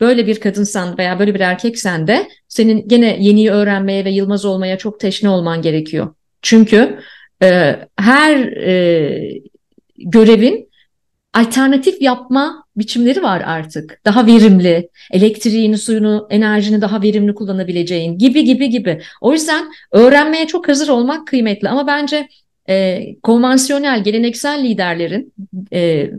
[0.00, 4.78] böyle bir kadınsan veya böyle bir erkeksen de senin gene yeniyi öğrenmeye ve yılmaz olmaya
[4.78, 6.14] çok teşne olman gerekiyor.
[6.42, 6.98] Çünkü
[7.42, 9.40] e, her e,
[9.98, 10.68] görevin
[11.34, 14.00] alternatif yapma biçimleri var artık.
[14.04, 19.02] Daha verimli, elektriğini, suyunu, enerjini daha verimli kullanabileceğin gibi gibi gibi.
[19.20, 22.28] O yüzden öğrenmeye çok hazır olmak kıymetli ama bence
[22.68, 25.32] e, konvansiyonel, geleneksel liderlerin
[25.72, 26.10] e,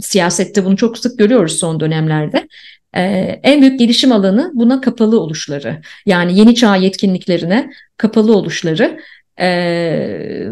[0.00, 2.48] siyasette bunu çok sık görüyoruz son dönemlerde.
[2.96, 5.80] Ee, en büyük gelişim alanı buna kapalı oluşları.
[6.06, 9.00] Yani yeni çağ yetkinliklerine kapalı oluşları.
[9.40, 10.46] Ee,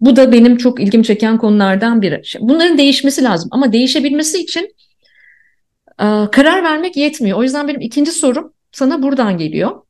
[0.00, 2.22] bu da benim çok ilgimi çeken konulardan biri.
[2.40, 4.74] Bunların değişmesi lazım ama değişebilmesi için
[6.00, 7.38] e, karar vermek yetmiyor.
[7.38, 9.84] O yüzden benim ikinci sorum sana buradan geliyor.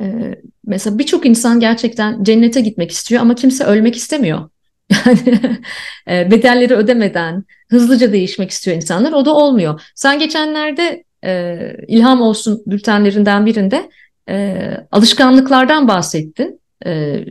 [0.00, 0.34] Ee,
[0.66, 4.48] mesela birçok insan gerçekten cennete gitmek istiyor ama kimse ölmek istemiyor.
[6.08, 9.12] Yani bedelleri ödemeden hızlıca değişmek istiyor insanlar.
[9.12, 9.80] O da olmuyor.
[9.94, 13.90] Sen geçenlerde e, ilham olsun bültenlerinden birinde
[14.28, 14.56] e,
[14.90, 16.60] alışkanlıklardan bahsettin.
[16.86, 17.24] E,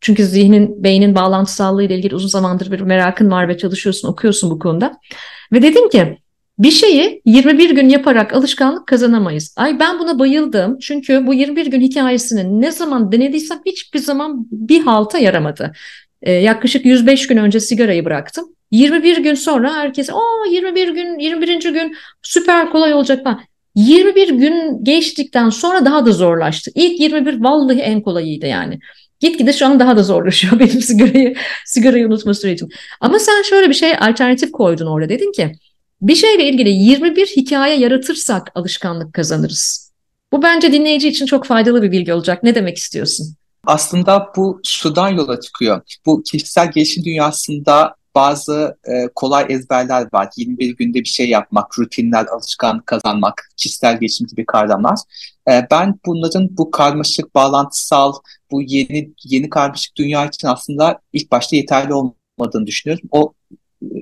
[0.00, 4.58] Çünkü zihnin, beynin bağlantısallığı ile ilgili uzun zamandır bir merakın var ve çalışıyorsun, okuyorsun bu
[4.58, 4.98] konuda.
[5.52, 6.18] Ve dedim ki
[6.58, 9.54] bir şeyi 21 gün yaparak alışkanlık kazanamayız.
[9.56, 10.78] Ay ben buna bayıldım.
[10.78, 15.72] Çünkü bu 21 gün hikayesini ne zaman denediysem hiçbir zaman bir halta yaramadı.
[16.22, 18.44] Ee, yaklaşık 105 gün önce sigarayı bıraktım.
[18.70, 21.72] 21 gün sonra herkes o 21 gün 21.
[21.72, 23.40] gün süper kolay olacak falan.
[23.74, 26.70] 21 gün geçtikten sonra daha da zorlaştı.
[26.74, 28.78] İlk 21 vallahi en kolayıydı yani.
[29.20, 31.34] Gitgide şu an daha da zorlaşıyor benim sigarayı
[31.66, 32.68] sigarayı unutma sürecim.
[33.00, 35.52] Ama sen şöyle bir şey alternatif koydun orada dedin ki
[36.02, 39.92] bir şeyle ilgili 21 hikaye yaratırsak alışkanlık kazanırız.
[40.32, 42.42] Bu bence dinleyici için çok faydalı bir bilgi olacak.
[42.42, 43.34] Ne demek istiyorsun?
[43.66, 45.80] Aslında bu şuradan yola çıkıyor.
[46.06, 50.28] Bu kişisel gelişim dünyasında bazı e, kolay ezberler var.
[50.36, 54.98] 21 günde bir şey yapmak, rutinler, alışkanlık kazanmak, kişisel gelişim gibi kavramlar.
[55.50, 58.12] E, ben bunların bu karmaşık, bağlantısal,
[58.50, 63.08] bu yeni yeni karmaşık dünya için aslında ilk başta yeterli olmadığını düşünüyorum.
[63.10, 63.32] O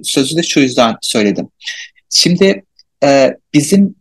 [0.03, 1.49] sözü de şu yüzden söyledim.
[2.11, 2.65] Şimdi
[3.05, 3.99] e, bizim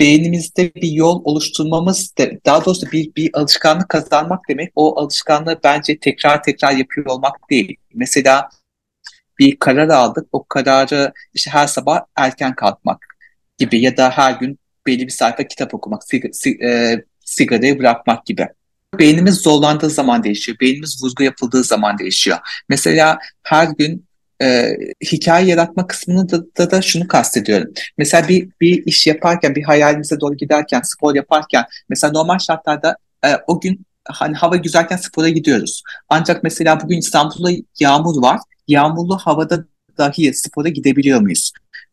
[0.00, 5.98] beynimizde bir yol oluşturmamız, de, daha doğrusu bir, bir alışkanlık kazanmak demek o alışkanlığı bence
[5.98, 7.76] tekrar tekrar yapıyor olmak değil.
[7.94, 8.48] Mesela
[9.42, 13.06] bir karar aldık, o kararı işte her sabah erken kalkmak
[13.58, 18.26] gibi ya da her gün belli bir sayfa kitap okumak, sig sig e, sigarayı bırakmak
[18.26, 18.48] gibi.
[18.98, 20.58] Beynimiz zorlandığı zaman değişiyor.
[20.60, 22.38] Beynimiz vurgu yapıldığı zaman değişiyor.
[22.68, 24.06] Mesela her gün
[24.42, 24.76] e,
[25.12, 27.72] hikaye yaratma kısmını da, da, da şunu kastediyorum.
[27.98, 33.36] Mesela bir, bir iş yaparken, bir hayalimize doğru giderken, spor yaparken, mesela normal şartlarda e,
[33.46, 35.82] o gün hani hava güzelken spora gidiyoruz.
[36.08, 38.40] Ancak mesela bugün İstanbul'da yağmur var.
[38.68, 39.64] Yağmurlu havada
[39.98, 41.52] dahi spora gidebiliyor muyuz?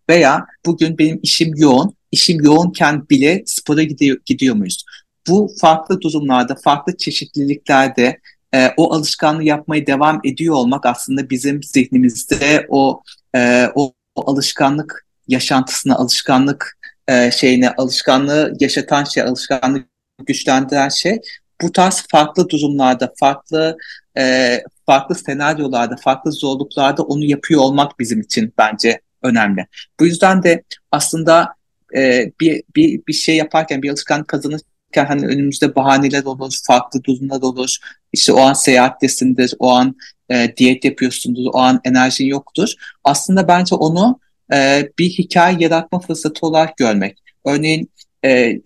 [0.09, 4.85] Veya bugün benim işim yoğun, işim yoğunken bile spora gidiyor, gidiyor muyuz?
[5.27, 8.19] Bu farklı durumlarda, farklı çeşitliliklerde
[8.53, 13.01] e, o alışkanlığı yapmaya devam ediyor olmak aslında bizim zihnimizde o
[13.35, 19.83] e, o, o alışkanlık yaşantısına, alışkanlık e, şeyine, alışkanlığı yaşatan şey, alışkanlığı
[20.25, 21.19] güçlendiren şey
[21.61, 23.77] bu tarz farklı durumlarda, farklı
[24.17, 29.67] e, farklı senaryolarda, farklı zorluklarda onu yapıyor olmak bizim için bence önemli.
[29.99, 31.53] Bu yüzden de aslında
[31.95, 34.61] e, bir, bir, bir şey yaparken, bir alışkanlık kazanır
[34.95, 37.77] hani önümüzde bahaneler olur, farklı durumlar olur.
[38.13, 39.95] İşte o an seyahattesindir, o an
[40.29, 42.73] e, diyet yapıyorsundur, o an enerjin yoktur.
[43.03, 44.19] Aslında bence onu
[44.53, 47.17] e, bir hikaye yaratma fırsatı olarak görmek.
[47.45, 47.91] Örneğin
[48.25, 48.59] e,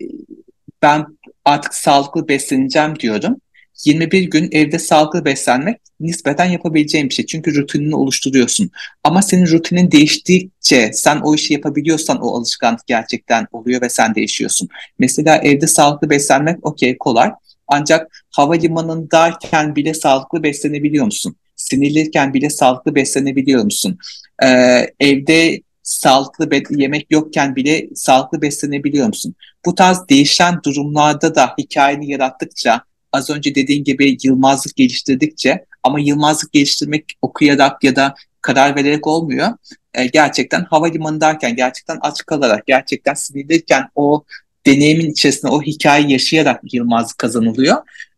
[0.84, 1.06] ben
[1.44, 3.36] artık sağlıklı besleneceğim diyorum.
[3.84, 7.26] 21 gün evde sağlıklı beslenmek nispeten yapabileceğin bir şey.
[7.26, 8.70] Çünkü rutinini oluşturuyorsun.
[9.04, 14.68] Ama senin rutinin değiştikçe sen o işi yapabiliyorsan o alışkanlık gerçekten oluyor ve sen değişiyorsun.
[14.98, 17.30] Mesela evde sağlıklı beslenmek okey kolay.
[17.68, 21.36] Ancak havalimanındayken bile sağlıklı beslenebiliyor musun?
[21.56, 23.98] Sinirliyken bile sağlıklı beslenebiliyor musun?
[24.44, 29.34] Ee, evde sağlıklı yemek yokken bile sağlıklı beslenebiliyor musun?
[29.66, 32.80] Bu tarz değişen durumlarda da hikayeni yarattıkça
[33.12, 39.48] az önce dediğin gibi yılmazlık geliştirdikçe ama yılmazlık geliştirmek okuyarak ya da karar vererek olmuyor.
[39.94, 44.24] E, gerçekten havalimanındayken, gerçekten aç kalarak, gerçekten sinirliyken o
[44.66, 47.76] deneyimin içerisinde o hikayeyi yaşayarak yılmazlık kazanılıyor.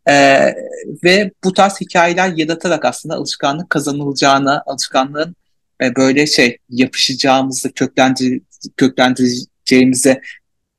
[0.09, 0.15] E,
[1.05, 5.37] ve bu tarz hikayeler yaratarak aslında alışkanlık kazanılacağını, alışkanlığın
[5.83, 8.41] e, böyle şey yapışacağımızı, köklendir,
[8.77, 10.21] köklendireceğimizi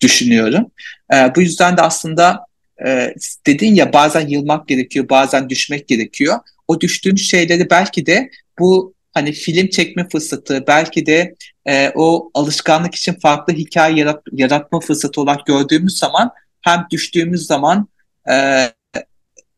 [0.01, 0.71] düşünüyorum.
[1.13, 2.45] E, bu yüzden de aslında
[2.85, 3.13] e,
[3.47, 6.39] dedin ya bazen yılmak gerekiyor, bazen düşmek gerekiyor.
[6.67, 8.29] O düştüğümüz şeyleri belki de
[8.59, 14.79] bu hani film çekme fırsatı, belki de e, o alışkanlık için farklı hikaye yarat, yaratma
[14.79, 16.31] fırsatı olarak gördüğümüz zaman
[16.61, 17.87] hem düştüğümüz zaman
[18.29, 18.67] e,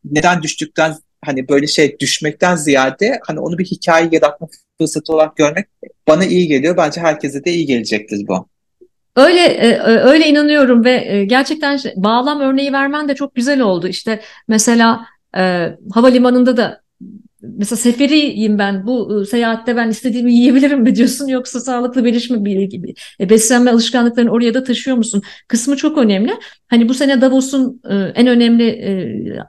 [0.04, 5.66] neden düştükten hani böyle şey düşmekten ziyade hani onu bir hikaye yaratma fırsatı olarak görmek
[6.08, 6.76] bana iyi geliyor.
[6.76, 8.48] Bence herkese de iyi gelecektir bu.
[9.16, 13.88] Öyle e, öyle inanıyorum ve e, gerçekten bağlam örneği vermen de çok güzel oldu.
[13.88, 15.06] İşte mesela
[15.36, 16.82] e, havalimanında da
[17.42, 23.30] mesela seferiyim ben bu seyahatte ben istediğimi yiyebilirim mi diyorsun yoksa sağlıklı gelişme gibi e,
[23.30, 26.32] beslenme alışkanlıklarını oraya da taşıyor musun kısmı çok önemli.
[26.68, 28.92] Hani bu sene Davos'un e, en önemli e,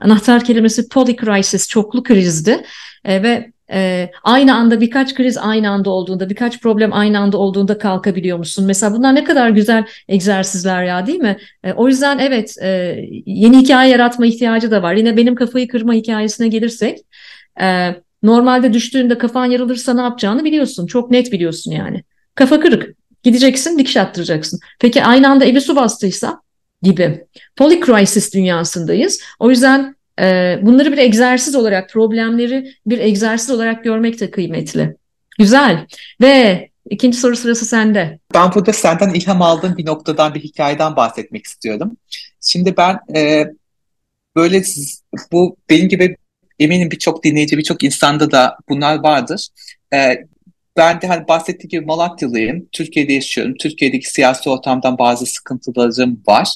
[0.00, 2.62] anahtar kelimesi polycrisis çoklu krizdi
[3.04, 7.78] e, ve e, aynı anda birkaç kriz aynı anda olduğunda, birkaç problem aynı anda olduğunda
[7.78, 8.64] kalkabiliyor musun?
[8.66, 11.36] Mesela bunlar ne kadar güzel egzersizler ya değil mi?
[11.64, 14.94] E, o yüzden evet e, yeni hikaye yaratma ihtiyacı da var.
[14.94, 16.98] Yine benim kafayı kırma hikayesine gelirsek
[17.60, 20.86] e, normalde düştüğünde kafan yarılırsa ne yapacağını biliyorsun.
[20.86, 22.02] Çok net biliyorsun yani.
[22.34, 22.96] Kafa kırık.
[23.22, 24.60] Gideceksin dikiş attıracaksın.
[24.80, 26.40] Peki aynı anda evi su bastıysa
[26.82, 27.24] gibi.
[27.56, 29.20] Polycrisis dünyasındayız.
[29.38, 34.96] O yüzden e, bunları bir egzersiz olarak, problemleri bir egzersiz olarak görmek de kıymetli.
[35.38, 35.86] Güzel.
[36.20, 38.18] Ve ikinci soru sırası sende.
[38.34, 41.96] Ben burada senden ilham aldığım bir noktadan bir hikayeden bahsetmek istiyorum.
[42.40, 43.46] Şimdi ben e,
[44.36, 44.62] böyle
[45.32, 46.16] bu benim gibi
[46.64, 49.48] eminim birçok dinleyici, birçok insanda da bunlar vardır.
[49.94, 50.24] E,
[50.76, 52.68] ben de hani bahsettiğim gibi Malatyalıyım.
[52.72, 53.54] Türkiye'de yaşıyorum.
[53.60, 56.48] Türkiye'deki siyasi ortamdan bazı sıkıntılarım var.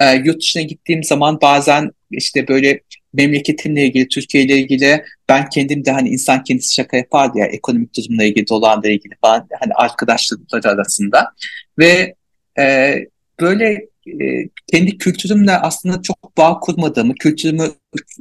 [0.00, 2.80] E, yurt dışına gittiğim zaman bazen işte böyle
[3.12, 7.96] memleketimle ilgili, Türkiye ile ilgili ben kendim de hani insan kendisi şaka yapardı ya ekonomik
[7.96, 11.32] durumla ilgili, dolarla ilgili falan hani arkadaşları arasında.
[11.78, 12.14] Ve
[12.58, 12.94] e,
[13.40, 13.86] böyle
[14.22, 17.64] e, kendi kültürümle aslında çok bağ kurmadığımı, kültürümü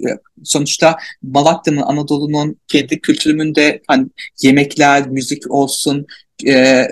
[0.07, 0.09] e,
[0.43, 4.07] sonuçta Malatya'nın, Anadolu'nun kendi kültürümün de hani
[4.41, 6.05] yemekler, müzik olsun,
[6.47, 6.87] e,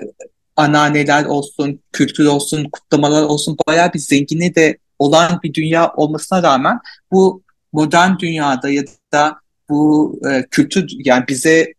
[0.56, 6.78] ananeler olsun, kültür olsun, kutlamalar olsun bayağı bir zengini de olan bir dünya olmasına rağmen
[7.12, 8.82] bu modern dünyada ya
[9.12, 9.36] da
[9.68, 11.74] bu e, kültür yani bize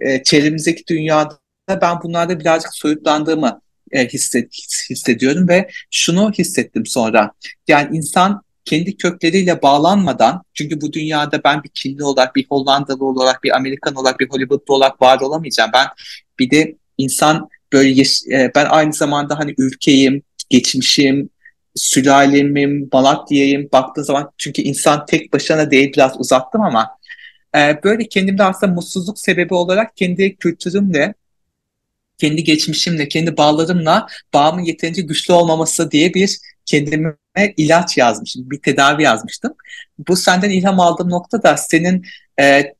[0.00, 3.60] e, çevremizdeki dünyada ben bunlarda birazcık soyutlandığımı
[3.92, 4.52] e, hisset,
[4.90, 7.32] hissediyorum ve şunu hissettim sonra.
[7.68, 13.44] Yani insan kendi kökleriyle bağlanmadan çünkü bu dünyada ben bir Çinli olarak, bir Hollandalı olarak,
[13.44, 15.70] bir Amerikan olarak, bir Hollywoodlu olarak var olamayacağım.
[15.74, 15.86] Ben
[16.38, 21.30] bir de insan böyle e, ben aynı zamanda hani ülkeyim, geçmişim,
[21.74, 26.98] sülalemim, Malatya'yım baktığın zaman çünkü insan tek başına değil biraz uzattım ama
[27.56, 31.14] e, böyle kendimde aslında mutsuzluk sebebi olarak kendi kültürümle
[32.18, 37.14] kendi geçmişimle, kendi bağlarımla bağımın yeterince güçlü olmaması diye bir kendime
[37.56, 39.54] ilaç yazmışım, bir tedavi yazmıştım.
[40.08, 42.04] Bu senden ilham aldığım nokta da senin
[42.40, 42.72] e,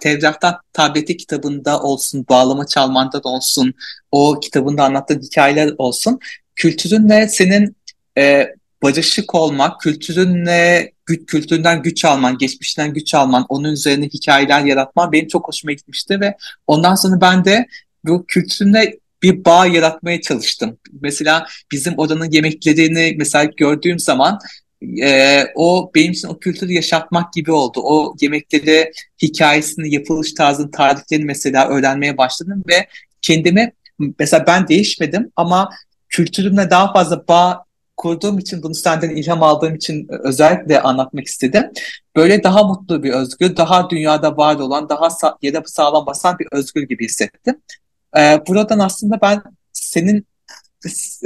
[0.00, 3.74] Tevrat'tan Tableti kitabında olsun, bağlama çalmanda da olsun,
[4.12, 6.18] o kitabında anlattığı hikayeler olsun,
[6.56, 7.76] kültürünle senin
[8.18, 15.12] e, barışık olmak, kültürünle güç, kültüründen güç alman, geçmişten güç alman, onun üzerine hikayeler yaratman
[15.12, 16.36] benim çok hoşuma gitmişti ve
[16.66, 17.66] ondan sonra ben de
[18.04, 20.78] bu kültürüne bir bağ yaratmaya çalıştım.
[21.00, 24.38] Mesela bizim odanın yemeklerini mesela gördüğüm zaman
[25.02, 27.80] e, o benim için o kültürü yaşatmak gibi oldu.
[27.82, 32.86] O yemekleri hikayesini, yapılış tarzını, tariflerini mesela öğrenmeye başladım ve
[33.22, 33.72] kendimi
[34.18, 35.70] mesela ben değişmedim ama
[36.08, 37.64] kültürümle daha fazla bağ
[37.96, 41.64] kurduğum için bunu senden ilham aldığım için özellikle anlatmak istedim.
[42.16, 46.48] Böyle daha mutlu bir özgür, daha dünyada var olan, daha sa- yere sağlam basan bir
[46.52, 47.60] özgür gibi hissettim.
[48.16, 49.42] Ee, buradan aslında ben
[49.72, 50.26] senin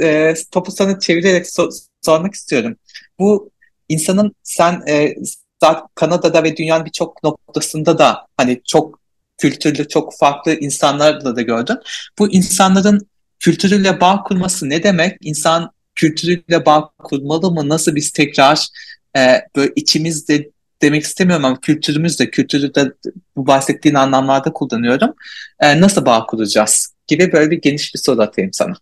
[0.01, 1.69] e, topu sana çevirerek so
[2.01, 2.75] sormak istiyorum.
[3.19, 3.51] Bu
[3.89, 5.15] insanın sen e,
[5.95, 8.99] Kanada'da ve dünyanın birçok noktasında da hani çok
[9.37, 11.77] kültürlü, çok farklı insanlarla da gördün.
[12.19, 13.07] Bu insanların
[13.39, 15.17] kültürüyle bağ kurması ne demek?
[15.21, 17.69] İnsan kültürüyle bağ kurmalı mı?
[17.69, 18.67] Nasıl biz tekrar
[19.17, 20.51] e, böyle içimizde
[20.83, 22.91] demek istemiyorum ama kültürümüzde, kültürü de
[23.35, 25.13] bu bahsettiğin anlamlarda kullanıyorum.
[25.59, 28.73] E, nasıl bağ kuracağız gibi böyle bir geniş bir soru atayım sana.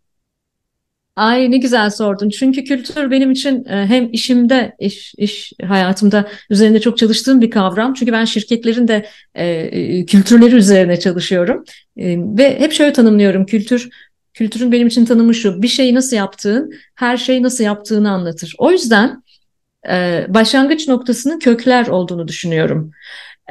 [1.16, 2.30] Ay ne güzel sordun.
[2.30, 7.94] Çünkü kültür benim için e, hem işimde, iş, iş hayatımda üzerinde çok çalıştığım bir kavram.
[7.94, 11.64] Çünkü ben şirketlerin de e, e, kültürleri üzerine çalışıyorum.
[11.98, 13.90] E, ve hep şöyle tanımlıyorum kültür.
[14.34, 15.62] Kültürün benim için tanımı şu.
[15.62, 18.56] Bir şeyi nasıl yaptığın, her şeyi nasıl yaptığını anlatır.
[18.58, 19.24] O yüzden
[19.89, 22.91] e, başlangıç noktasının kökler olduğunu düşünüyorum.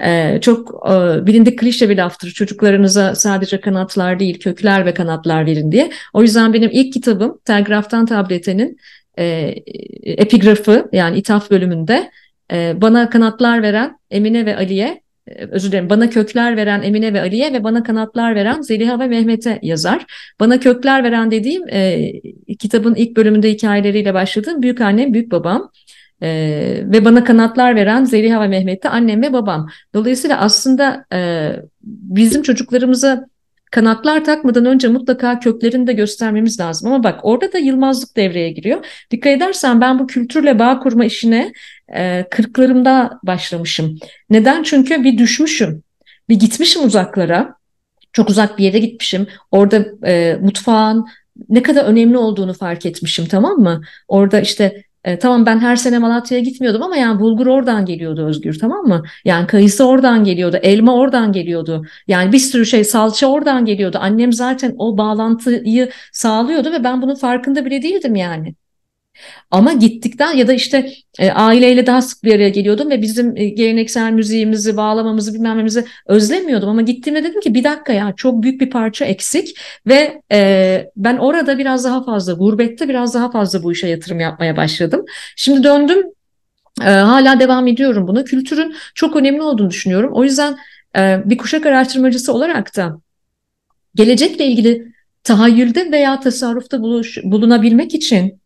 [0.04, 2.30] E, çok e, bilindik klişe bir laftır.
[2.30, 5.90] Çocuklarınıza sadece kanatlar değil, kökler ve kanatlar verin diye.
[6.12, 8.78] O yüzden benim ilk kitabım Telgraftan Tablete'nin
[9.18, 9.54] e,
[10.04, 12.10] epigrafı yani ithaf bölümünde
[12.52, 17.20] e, bana kanatlar veren Emine ve Ali'ye e, özür dilerim bana kökler veren Emine ve
[17.20, 20.06] Ali'ye ve bana kanatlar veren Zeliha ve Mehmet'e yazar.
[20.40, 22.12] Bana kökler veren dediğim e,
[22.58, 25.70] kitabın ilk bölümünde hikayeleriyle başladığım büyük annem, büyük babam.
[26.22, 29.68] Ee, ve bana kanatlar veren Zeliha ve Mehmet'te annem ve babam.
[29.94, 31.52] Dolayısıyla aslında e,
[31.82, 33.26] bizim çocuklarımıza
[33.70, 36.92] kanatlar takmadan önce mutlaka köklerini de göstermemiz lazım.
[36.92, 38.86] Ama bak orada da Yılmazlık devreye giriyor.
[39.10, 41.52] Dikkat edersen ben bu kültürle bağ kurma işine
[41.94, 43.98] e, kırklarımda başlamışım.
[44.30, 44.62] Neden?
[44.62, 45.82] Çünkü bir düşmüşüm.
[46.28, 47.54] Bir gitmişim uzaklara.
[48.12, 49.26] Çok uzak bir yere gitmişim.
[49.50, 51.06] Orada e, mutfağın
[51.48, 53.80] ne kadar önemli olduğunu fark etmişim tamam mı?
[54.08, 58.58] Orada işte e, tamam ben her sene Malatya'ya gitmiyordum ama yani bulgur oradan geliyordu Özgür
[58.58, 59.02] tamam mı?
[59.24, 61.84] Yani kayısı oradan geliyordu, elma oradan geliyordu.
[62.06, 63.98] Yani bir sürü şey salça oradan geliyordu.
[64.00, 68.54] Annem zaten o bağlantıyı sağlıyordu ve ben bunun farkında bile değildim yani.
[69.50, 73.48] Ama gittikten ya da işte e, aileyle daha sık bir araya geliyordum ve bizim e,
[73.48, 76.68] geleneksel müziğimizi, bağlamamızı bilmem nemizi özlemiyordum.
[76.68, 81.16] Ama gittiğimde dedim ki bir dakika ya çok büyük bir parça eksik ve e, ben
[81.16, 85.04] orada biraz daha fazla, gurbette biraz daha fazla bu işe yatırım yapmaya başladım.
[85.36, 86.02] Şimdi döndüm
[86.80, 88.24] E, hala devam ediyorum buna.
[88.24, 90.12] Kültürün çok önemli olduğunu düşünüyorum.
[90.14, 90.56] O yüzden
[90.96, 92.96] e, bir kuşak araştırmacısı olarak da
[93.94, 94.92] gelecekle ilgili
[95.24, 98.39] tahayyülde veya tasarrufta buluş, bulunabilmek için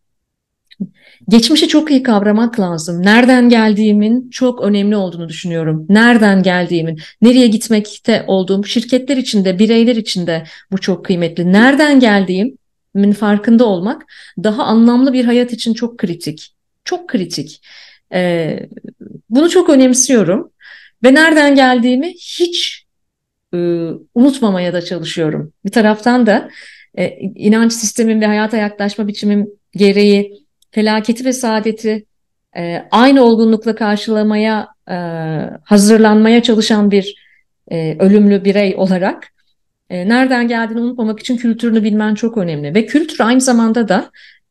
[1.29, 3.03] geçmişi çok iyi kavramak lazım.
[3.03, 5.87] Nereden geldiğimin çok önemli olduğunu düşünüyorum.
[5.89, 11.53] Nereden geldiğimin, nereye gitmekte olduğum, şirketler içinde, bireyler içinde bu çok kıymetli.
[11.53, 14.03] Nereden geldiğimin farkında olmak
[14.45, 16.55] daha anlamlı bir hayat için çok kritik.
[16.85, 17.61] Çok kritik.
[18.15, 18.69] Ee,
[19.31, 20.51] bunu çok önemsiyorum
[21.05, 22.85] ve nereden geldiğimi hiç
[23.55, 23.57] e,
[24.15, 25.53] unutmamaya da çalışıyorum.
[25.65, 26.51] Bir taraftan da
[26.99, 30.44] e, inanç sistemim ve hayata yaklaşma biçimim gereği
[30.75, 32.05] felaketi ve saadeti
[32.57, 34.97] e, aynı olgunlukla karşılamaya e,
[35.65, 37.17] hazırlanmaya çalışan bir
[37.71, 39.29] e, ölümlü birey olarak
[39.91, 44.11] e, nereden geldiğini unutmamak için kültürünü bilmen çok önemli ve kültür aynı zamanda da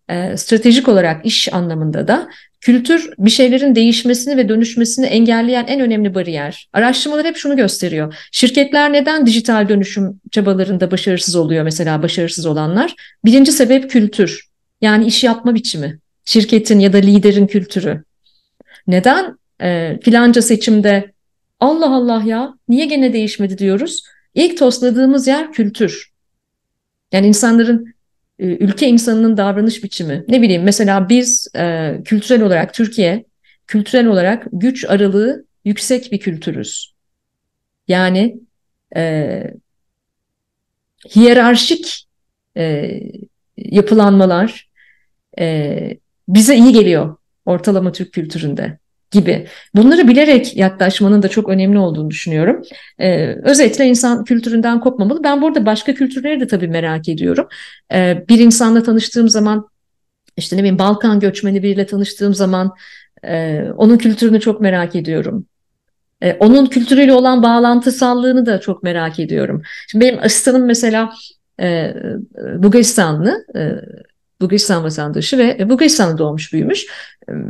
[0.09, 2.29] e, stratejik olarak iş anlamında da
[2.61, 6.69] kültür bir şeylerin değişmesini ve dönüşmesini engelleyen en önemli bariyer.
[6.73, 8.15] Araştırmalar hep şunu gösteriyor.
[8.31, 12.95] Şirketler neden dijital dönüşüm çabalarında başarısız oluyor mesela başarısız olanlar?
[13.25, 14.47] Birinci sebep kültür.
[14.81, 15.99] Yani iş yapma biçimi.
[16.25, 18.03] Şirketin ya da liderin kültürü.
[18.87, 21.13] Neden e, filanca seçimde
[21.59, 24.03] Allah Allah ya niye gene değişmedi diyoruz?
[24.35, 26.11] İlk tosladığımız yer kültür.
[27.11, 27.93] Yani insanların
[28.39, 30.25] e, ülke insanının davranış biçimi.
[30.27, 33.25] Ne bileyim mesela biz e, kültürel olarak Türkiye
[33.67, 36.93] kültürel olarak güç aralığı yüksek bir kültürüz.
[37.87, 38.39] Yani
[38.95, 39.43] e,
[41.15, 42.07] hiyerarşik
[42.57, 42.99] e,
[43.57, 44.69] yapılanmalar
[45.39, 45.97] e,
[46.27, 47.15] bize iyi geliyor
[47.45, 48.77] ortalama Türk kültüründe
[49.11, 49.47] gibi.
[49.75, 52.61] Bunları bilerek yaklaşmanın da çok önemli olduğunu düşünüyorum.
[52.99, 55.23] Ee, özetle insan kültüründen kopmamalı.
[55.23, 57.47] Ben burada başka kültürleri de tabii merak ediyorum.
[57.93, 59.67] Ee, bir insanla tanıştığım zaman
[60.37, 62.71] işte ne bileyim Balkan göçmeni biriyle tanıştığım zaman
[63.23, 65.45] e, onun kültürünü çok merak ediyorum.
[66.21, 69.61] E, onun kültürüyle olan bağlantısallığını da çok merak ediyorum.
[69.87, 71.13] Şimdi benim asistanım mesela
[71.59, 71.93] e,
[72.57, 73.45] Bulgaristanlı.
[73.55, 73.61] E,
[74.43, 76.85] Bulgaristan vatandaşı ve Bulgaristan'da doğmuş büyümüş.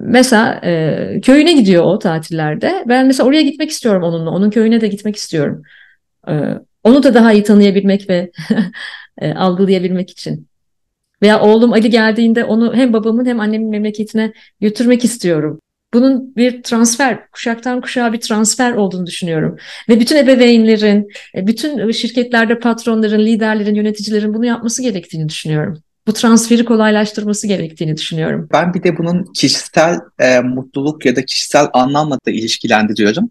[0.01, 2.83] Mesela e, köyüne gidiyor o tatillerde.
[2.87, 4.29] Ben mesela oraya gitmek istiyorum onunla.
[4.29, 5.61] Onun köyüne de gitmek istiyorum.
[6.27, 6.33] E,
[6.83, 8.31] onu da daha iyi tanıyabilmek ve
[9.21, 10.47] e, algılayabilmek için.
[11.21, 15.59] Veya oğlum Ali geldiğinde onu hem babamın hem annemin memleketine götürmek istiyorum.
[15.93, 19.57] Bunun bir transfer, kuşaktan kuşağa bir transfer olduğunu düşünüyorum.
[19.89, 26.65] Ve bütün ebeveynlerin, e, bütün şirketlerde patronların, liderlerin, yöneticilerin bunu yapması gerektiğini düşünüyorum bu transferi
[26.65, 28.49] kolaylaştırması gerektiğini düşünüyorum.
[28.53, 33.29] Ben bir de bunun kişisel e, mutluluk ya da kişisel anlamla da ilişkilendiriyorum.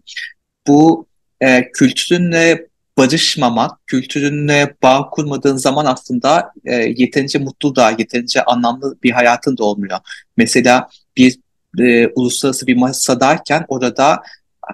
[0.67, 1.07] Bu
[1.41, 2.67] e, kültürünle
[2.97, 9.63] barışmamak, kültürünle bağ kurmadığın zaman aslında e, yeterince mutlu da, yeterince anlamlı bir hayatın da
[9.63, 9.99] olmuyor.
[10.37, 11.39] Mesela bir
[11.79, 14.21] e, uluslararası bir masadayken orada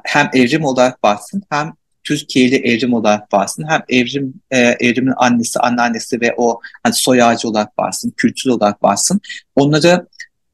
[0.03, 1.73] hem evrim olarak varsın hem
[2.03, 3.65] Türkiye'li evrim olarak varsın.
[3.69, 8.83] Hem evrim e, evrimin annesi, anneannesi ve o hani soy ağacı olarak varsın, kültür olarak
[8.83, 9.21] varsın.
[9.55, 10.07] Onları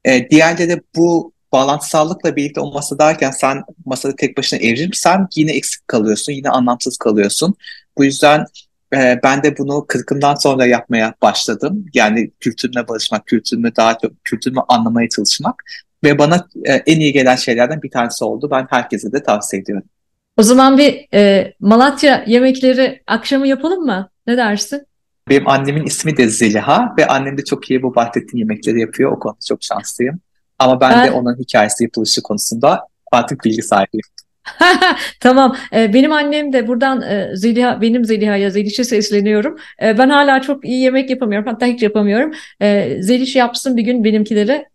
[0.04, 6.32] e, diğerleri bu bağlantısallıkla birlikte o masadayken sen masada tek başına evrimsen yine eksik kalıyorsun,
[6.32, 7.54] yine anlamsız kalıyorsun.
[7.98, 8.46] Bu yüzden
[8.94, 11.86] e, ben de bunu kırkımdan sonra yapmaya başladım.
[11.94, 15.62] Yani kültürüne barışmak, kültürümü daha çok kültürümü anlamaya çalışmak
[16.04, 18.48] ve bana e, en iyi gelen şeylerden bir tanesi oldu.
[18.50, 19.88] Ben herkese de tavsiye ediyorum.
[20.36, 24.10] O zaman bir e, Malatya yemekleri akşamı yapalım mı?
[24.26, 24.86] Ne dersin?
[25.28, 29.12] Benim annemin ismi de Zeliha ve annem de çok iyi bu bahsettiğin yemekleri yapıyor.
[29.12, 30.20] O konuda çok şanslıyım.
[30.58, 32.80] Ama ben, ben de onun hikayesi yapılışı konusunda
[33.12, 34.04] artık bilgi sahibiyim.
[35.20, 35.56] tamam.
[35.72, 39.56] Ee, benim annem de buradan e, Zeliha, benim Zeliha'ya, Zeliş'e sesleniyorum.
[39.82, 41.48] Ee, ben hala çok iyi yemek yapamıyorum.
[41.48, 42.32] Hatta hiç yapamıyorum.
[42.62, 44.66] Ee, Zeliş yapsın bir gün benimkileri.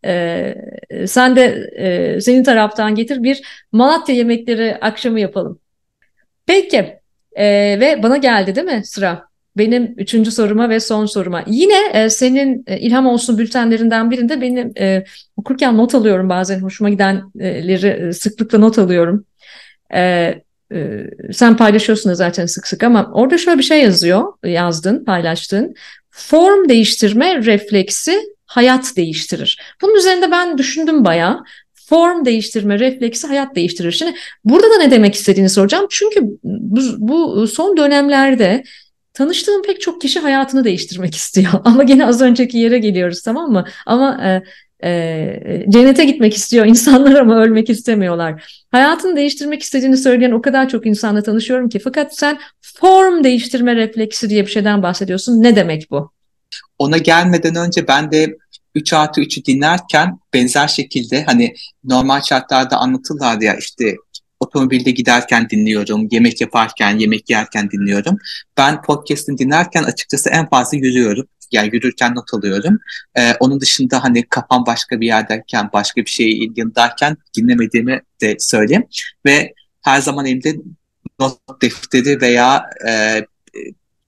[1.07, 3.24] Sen de e, senin taraftan getir.
[3.24, 3.41] Bir
[3.72, 5.59] Malatya yemekleri akşamı yapalım.
[6.45, 7.01] Peki.
[7.38, 9.32] Ve bana geldi değil mi sıra?
[9.57, 11.43] Benim üçüncü soruma ve son soruma.
[11.47, 15.03] Yine e, senin e, ilham olsun bültenlerinden birinde benim e,
[15.38, 19.26] okurken not alıyorum bazen hoşuma gidenleri e, sıklıkla not alıyorum.
[19.94, 20.34] E,
[20.74, 25.76] e, sen paylaşıyorsun da zaten sık sık ama orada şöyle bir şey yazıyor, yazdın, paylaştın.
[26.10, 29.60] Form değiştirme refleksi hayat değiştirir.
[29.82, 31.44] Bunun üzerinde ben düşündüm bayağı.
[31.74, 33.92] Form değiştirme refleksi hayat değiştirir.
[33.92, 34.14] Şimdi
[34.46, 35.86] burada da ne demek istediğini soracağım.
[35.89, 38.64] Çünkü bu, bu son dönemlerde
[39.14, 41.54] tanıştığım pek çok kişi hayatını değiştirmek istiyor.
[41.66, 43.66] Ama gene az önceki yere geliyoruz tamam mı?
[43.86, 44.44] Ama e,
[44.84, 48.64] e, cennete gitmek istiyor insanlar ama ölmek istemiyorlar.
[48.72, 51.80] Hayatını değiştirmek istediğini söyleyen o kadar çok insanla tanışıyorum ki.
[51.80, 55.44] Fakat sen form değiştirme refleksi diye bir şeyden bahsediyorsun.
[55.44, 56.12] Ne demek bu?
[56.80, 58.38] Ona gelmeden önce ben de
[58.76, 61.54] 3 artı 3'ü dinlerken benzer şekilde hani
[61.84, 63.96] normal şartlarda anlatırlar ya işte
[64.40, 68.18] otomobilde giderken dinliyorum, yemek yaparken, yemek yerken dinliyorum.
[68.58, 71.28] Ben podcast'ini dinlerken açıkçası en fazla yürüyorum.
[71.52, 72.80] Yani yürürken not alıyorum.
[73.16, 78.88] Ee, onun dışında hani kafam başka bir yerdeyken, başka bir şeyin yanındayken dinlemediğimi de söyleyeyim.
[79.26, 80.56] Ve her zaman elimde
[81.20, 83.26] not defteri veya e,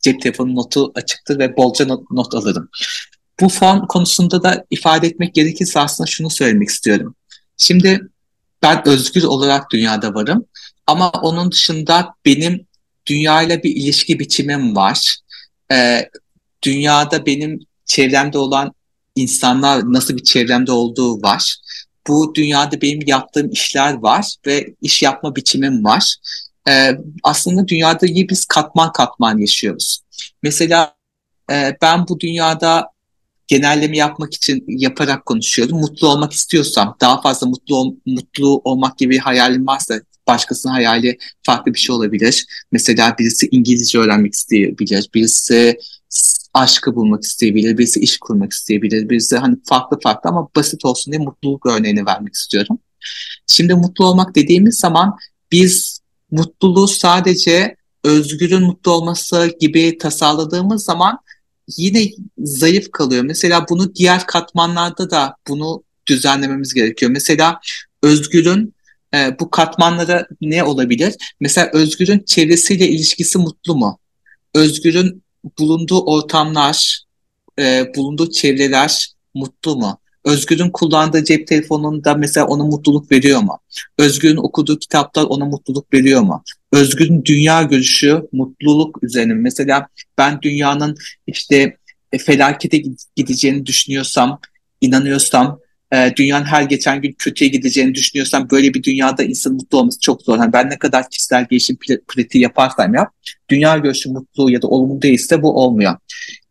[0.02, 2.70] cep telefonu notu açıktır ve bolca not, not alırım.
[3.40, 7.16] Bu form konusunda da ifade etmek gerekirse aslında şunu söylemek istiyorum.
[7.58, 8.02] Şimdi
[8.62, 10.46] ben özgür olarak dünyada varım
[10.88, 12.68] ama onun dışında benim
[13.06, 15.18] dünyayla bir ilişki biçimim var.
[15.72, 16.10] Ee,
[16.64, 18.74] dünyada benim çevremde olan
[19.16, 21.56] insanlar nasıl bir çevremde olduğu var.
[22.08, 26.16] Bu dünyada benim yaptığım işler var ve iş yapma biçimim var.
[26.70, 30.00] Ee, aslında dünyada biz katman katman yaşıyoruz.
[30.44, 30.96] Mesela
[31.52, 32.94] e, ben bu dünyada
[33.48, 35.78] genelleme yapmak için yaparak konuşuyorum.
[35.78, 41.74] Mutlu olmak istiyorsam, daha fazla mutlu ol, mutlu olmak gibi hayalim varsa başkasının hayali farklı
[41.74, 42.46] bir şey olabilir.
[42.72, 45.78] Mesela birisi İngilizce öğrenmek isteyebilir, birisi
[46.54, 51.24] aşkı bulmak isteyebilir, birisi iş kurmak isteyebilir, birisi hani farklı farklı ama basit olsun diye
[51.24, 52.80] mutluluk örneğini vermek istiyorum.
[53.48, 55.18] Şimdi mutlu olmak dediğimiz zaman
[55.52, 56.00] biz
[56.32, 61.20] mutluluğu sadece özgürün mutlu olması gibi tasarladığımız zaman
[61.78, 63.24] yine zayıf kalıyor.
[63.24, 67.12] Mesela bunu diğer katmanlarda da bunu düzenlememiz gerekiyor.
[67.12, 67.60] Mesela
[68.04, 68.74] Özgür'ün
[69.14, 71.16] e, bu katmanlara ne olabilir?
[71.40, 74.00] Mesela Özgür'ün çevresiyle ilişkisi mutlu mu?
[74.54, 75.23] Özgür'ün
[75.60, 77.04] bulunduğu ortamlar,
[77.60, 80.00] e, bulunduğu çevreler mutlu mu?
[80.26, 83.60] Özgür'ün kullandığı cep telefonunda mesela ona mutluluk veriyor mu?
[83.98, 86.44] Özgür'ün okuduğu kitaplar ona mutluluk veriyor mu?
[86.72, 89.34] Özgür'ün dünya görüşü mutluluk üzerine.
[89.34, 89.88] Mesela
[90.18, 91.78] ben dünyanın işte
[92.12, 92.84] e, felakete
[93.16, 94.40] gideceğini düşünüyorsam,
[94.82, 95.60] inanıyorsam,
[95.94, 100.22] e, dünyanın her geçen gün kötüye gideceğini düşünüyorsam böyle bir dünyada insan mutlu olması çok
[100.22, 100.38] zor.
[100.38, 101.78] Yani ben ne kadar kişisel gelişim
[102.08, 103.14] pratiği yaparsam yap,
[103.50, 105.96] dünya görüşü mutlu ya da olumlu değilse bu olmuyor.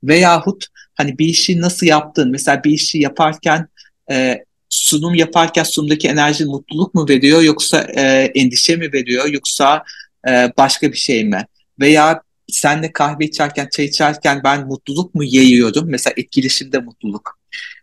[0.05, 2.30] Veyahut hani bir işi nasıl yaptın?
[2.30, 3.68] Mesela bir işi yaparken
[4.11, 8.03] e, sunum yaparken sunumdaki enerji mutluluk mu veriyor yoksa e,
[8.34, 9.84] endişe mi veriyor yoksa
[10.28, 11.47] e, başka bir şey mi?
[11.80, 15.84] Veya senle kahve içerken, çay içerken ben mutluluk mu yayıyorum?
[15.88, 17.38] Mesela etkileşimde mutluluk.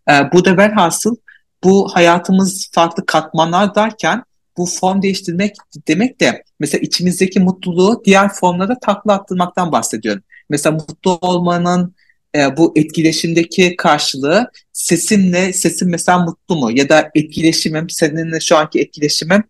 [0.09, 1.15] E, bu da velhasıl
[1.63, 4.23] bu hayatımız farklı katmanlar derken
[4.57, 5.55] bu form değiştirmek
[5.87, 10.23] demek de mesela içimizdeki mutluluğu diğer formlara takla attırmaktan bahsediyorum.
[10.49, 11.95] Mesela mutlu olmanın
[12.35, 16.71] e, bu etkileşimdeki karşılığı sesimle, sesim mesela mutlu mu?
[16.71, 19.43] Ya da etkileşimim, seninle şu anki etkileşimim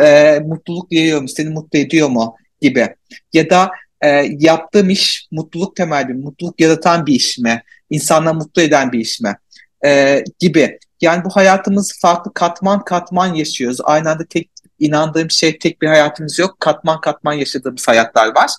[0.00, 1.28] e, mutluluk yayıyor mu?
[1.28, 2.36] Seni mutlu ediyor mu?
[2.60, 2.88] Gibi.
[3.32, 4.08] Ya da e,
[4.38, 7.62] yaptığım iş mutluluk temelli, mutluluk yaratan bir iş mi?
[7.90, 9.36] İnsanları mutlu eden bir iş mi?
[9.84, 10.78] E, gibi.
[11.00, 13.78] Yani bu hayatımız farklı katman katman yaşıyoruz.
[13.84, 16.60] Aynı anda tek inandığım şey tek bir hayatımız yok.
[16.60, 18.50] Katman katman yaşadığımız hayatlar var.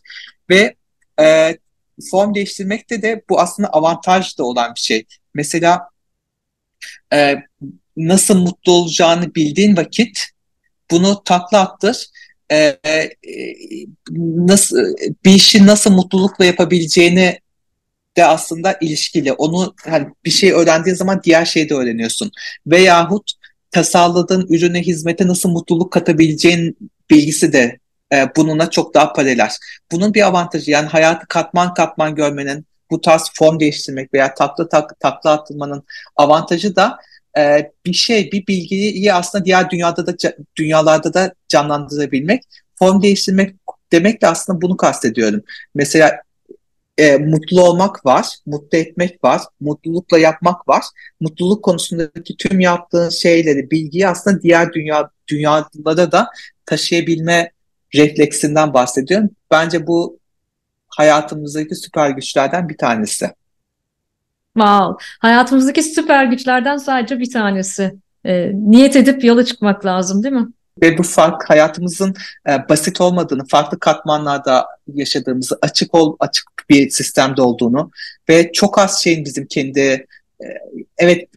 [0.49, 0.75] Ve
[1.19, 1.57] e,
[2.11, 5.05] form değiştirmekte de bu aslında avantaj da olan bir şey.
[5.33, 5.89] Mesela
[7.13, 7.35] e,
[7.97, 10.25] nasıl mutlu olacağını bildiğin vakit
[10.91, 12.07] bunu takla attır.
[12.51, 13.09] E, e,
[14.17, 14.77] nasıl
[15.25, 17.39] bir işi nasıl mutlulukla yapabileceğini
[18.17, 19.33] de aslında ilişkili.
[19.33, 22.31] Onu hani bir şey öğrendiğin zaman diğer şeyi de öğreniyorsun.
[22.67, 23.31] Veyahut
[23.71, 26.77] tasarladığın ürüne, hizmete nasıl mutluluk katabileceğin
[27.09, 27.79] bilgisi de
[28.13, 29.49] e, bununla çok daha paralel.
[29.91, 34.99] Bunun bir avantajı yani hayatı katman katman görmenin, bu tarz form değiştirmek veya takla tak,
[34.99, 35.83] takla atılmanın
[36.15, 36.97] avantajı da
[37.37, 40.15] e, bir şey, bir bilgiyi aslında diğer dünyada da
[40.55, 42.43] dünyalarda da canlandırabilmek.
[42.75, 43.55] Form değiştirmek
[43.91, 45.41] demek de aslında bunu kastediyorum.
[45.75, 46.21] Mesela
[46.97, 50.83] e, mutlu olmak var, mutlu etmek var, mutlulukla yapmak var.
[51.19, 56.27] Mutluluk konusundaki tüm yaptığın şeyleri, bilgiyi aslında diğer dünya dünyalara da
[56.65, 57.51] taşıyabilme
[57.95, 59.29] refleksinden bahsediyorum.
[59.51, 60.19] Bence bu
[60.87, 63.29] hayatımızdaki süper güçlerden bir tanesi.
[64.53, 65.05] Wow.
[65.19, 67.93] Hayatımızdaki süper güçlerden sadece bir tanesi.
[68.25, 70.47] E, niyet edip yola çıkmak lazım değil mi?
[70.81, 72.15] Ve bu fark hayatımızın
[72.49, 77.91] e, basit olmadığını, farklı katmanlarda yaşadığımızı, açık ol, açık bir sistemde olduğunu
[78.29, 80.47] ve çok az şeyin bizim kendi e,
[80.97, 81.29] evet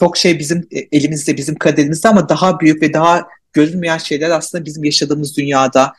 [0.00, 4.64] çok şey bizim e, elimizde, bizim kaderimizde ama daha büyük ve daha görünmeyen şeyler aslında
[4.64, 5.92] bizim yaşadığımız dünyada,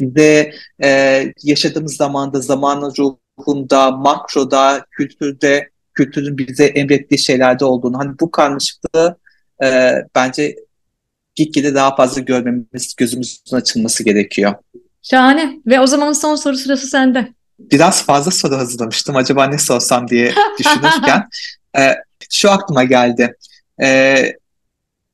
[0.00, 8.30] bize e, yaşadığımız zamanda, zamanın ruhunda, makroda, kültürde, kültürün bize emrettiği şeylerde olduğunu, hani bu
[8.30, 9.18] karmaşıklığı
[9.62, 10.56] e, bence
[11.44, 14.54] gitgide daha fazla görmemiz, gözümüzün açılması gerekiyor.
[15.02, 15.58] Şahane.
[15.66, 17.32] Ve o zaman son soru sırası sende.
[17.58, 19.16] Biraz fazla soru hazırlamıştım.
[19.16, 21.28] Acaba ne sorsam diye düşünürken.
[21.78, 21.94] e,
[22.30, 23.36] şu aklıma geldi.
[23.82, 24.32] Ee,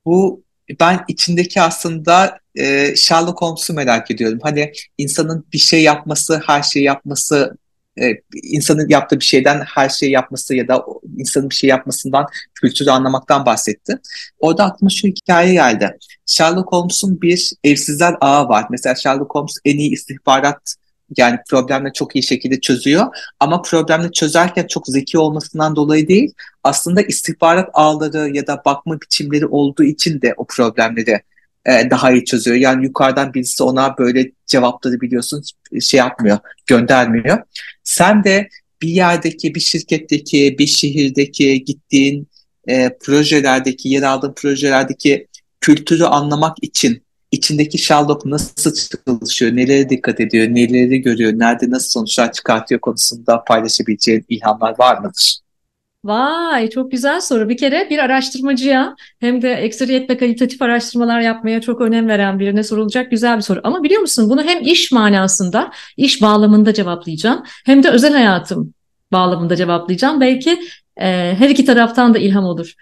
[0.04, 0.42] bu
[0.80, 4.38] ben içindeki aslında e, Sherlock Holmes'u merak ediyorum.
[4.42, 7.56] Hani insanın bir şey yapması, her şeyi yapması,
[8.00, 10.84] e, insanın yaptığı bir şeyden her şeyi yapması ya da
[11.16, 13.98] insanın bir şey yapmasından kültürü anlamaktan bahsetti.
[14.38, 15.96] Orada aklıma şu hikaye geldi.
[16.26, 18.66] Sherlock Holmes'un bir evsizler ağı var.
[18.70, 20.76] Mesela Sherlock Holmes en iyi istihbarat
[21.16, 23.06] yani problemle çok iyi şekilde çözüyor.
[23.40, 26.32] Ama problemle çözerken çok zeki olmasından dolayı değil,
[26.64, 31.20] aslında istihbarat ağları ya da bakma biçimleri olduğu için de o problemleri
[31.66, 32.56] e, daha iyi çözüyor.
[32.56, 35.42] Yani yukarıdan birisi ona böyle cevapları biliyorsun
[35.80, 37.38] şey yapmıyor, göndermiyor.
[37.84, 38.48] Sen de
[38.82, 42.28] bir yerdeki, bir şirketteki, bir şehirdeki gittiğin
[42.68, 45.26] e, projelerdeki, yer aldığın projelerdeki
[45.60, 47.02] kültürü anlamak için
[47.32, 48.74] içindeki Sherlock nasıl
[49.06, 55.45] çalışıyor, nelere dikkat ediyor, neleri görüyor, nerede nasıl sonuçlar çıkartıyor konusunda paylaşabileceğin ilhamlar var mıdır?
[56.04, 57.48] Vay çok güzel soru.
[57.48, 63.10] Bir kere bir araştırmacıya hem de ekseriyetle kalitatif araştırmalar yapmaya çok önem veren birine sorulacak
[63.10, 63.60] güzel bir soru.
[63.64, 68.74] Ama biliyor musun bunu hem iş manasında, iş bağlamında cevaplayacağım hem de özel hayatım
[69.12, 70.20] bağlamında cevaplayacağım.
[70.20, 70.50] Belki
[70.96, 72.74] e, her iki taraftan da ilham olur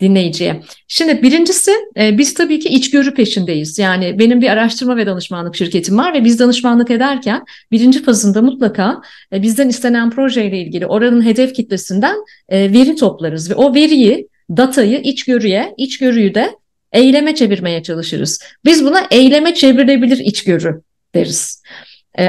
[0.00, 0.62] dinleyiciye.
[0.88, 3.78] Şimdi birincisi e, biz tabii ki içgörü peşindeyiz.
[3.78, 9.00] Yani benim bir araştırma ve danışmanlık şirketim var ve biz danışmanlık ederken birinci fazında mutlaka
[9.32, 12.16] e, bizden istenen projeyle ilgili oranın hedef kitlesinden
[12.48, 16.50] e, veri toplarız ve o veriyi, datayı içgörüye, içgörüyü de
[16.92, 18.40] eyleme çevirmeye çalışırız.
[18.64, 20.80] Biz buna eyleme çevrilebilir içgörü
[21.14, 21.62] deriz.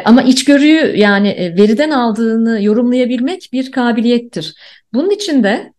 [0.05, 4.55] Ama içgörüyü yani veriden aldığını yorumlayabilmek bir kabiliyettir.
[4.93, 5.73] Bunun için de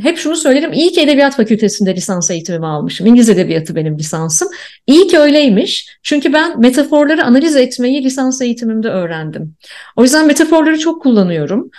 [0.00, 0.72] hep şunu söylerim.
[0.72, 3.06] İyi ki Edebiyat Fakültesi'nde lisans eğitimimi almışım.
[3.06, 4.48] İngiliz Edebiyatı benim lisansım.
[4.86, 5.98] İyi ki öyleymiş.
[6.02, 9.54] Çünkü ben metaforları analiz etmeyi lisans eğitimimde öğrendim.
[9.96, 11.70] O yüzden metaforları çok kullanıyorum.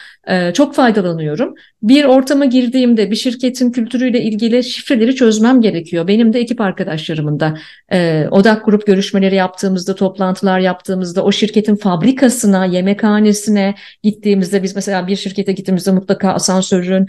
[0.54, 1.56] Çok faydalanıyorum.
[1.82, 6.08] Bir ortama girdiğimde bir şirketin kültürüyle ilgili şifreleri çözmem gerekiyor.
[6.08, 7.58] Benim de ekip arkadaşlarımın da
[8.32, 15.52] odak grup görüşmeleri yaptığımızda, toplantılar yaptığımızda o şirketin fabrikasına, yemekhanesine gittiğimizde biz mesela bir şirkete
[15.52, 17.08] gittiğimizde mutlaka asansörün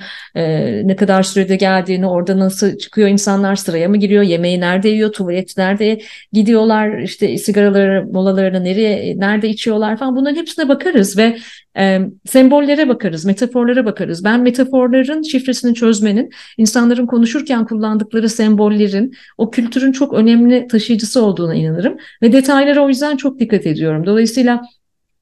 [0.87, 5.57] ne kadar sürede geldiğini, orada nasıl çıkıyor insanlar sıraya mı giriyor, yemeği nerede yiyor, tuvalet
[5.57, 6.01] nerede
[6.33, 11.37] gidiyorlar, işte sigaraları, molalarını nereye, nerede içiyorlar falan bunların hepsine bakarız ve
[11.79, 14.25] e, sembollere bakarız, metaforlara bakarız.
[14.25, 21.97] Ben metaforların şifresini çözmenin, insanların konuşurken kullandıkları sembollerin, o kültürün çok önemli taşıyıcısı olduğuna inanırım.
[22.23, 24.07] Ve detaylara o yüzden çok dikkat ediyorum.
[24.07, 24.63] Dolayısıyla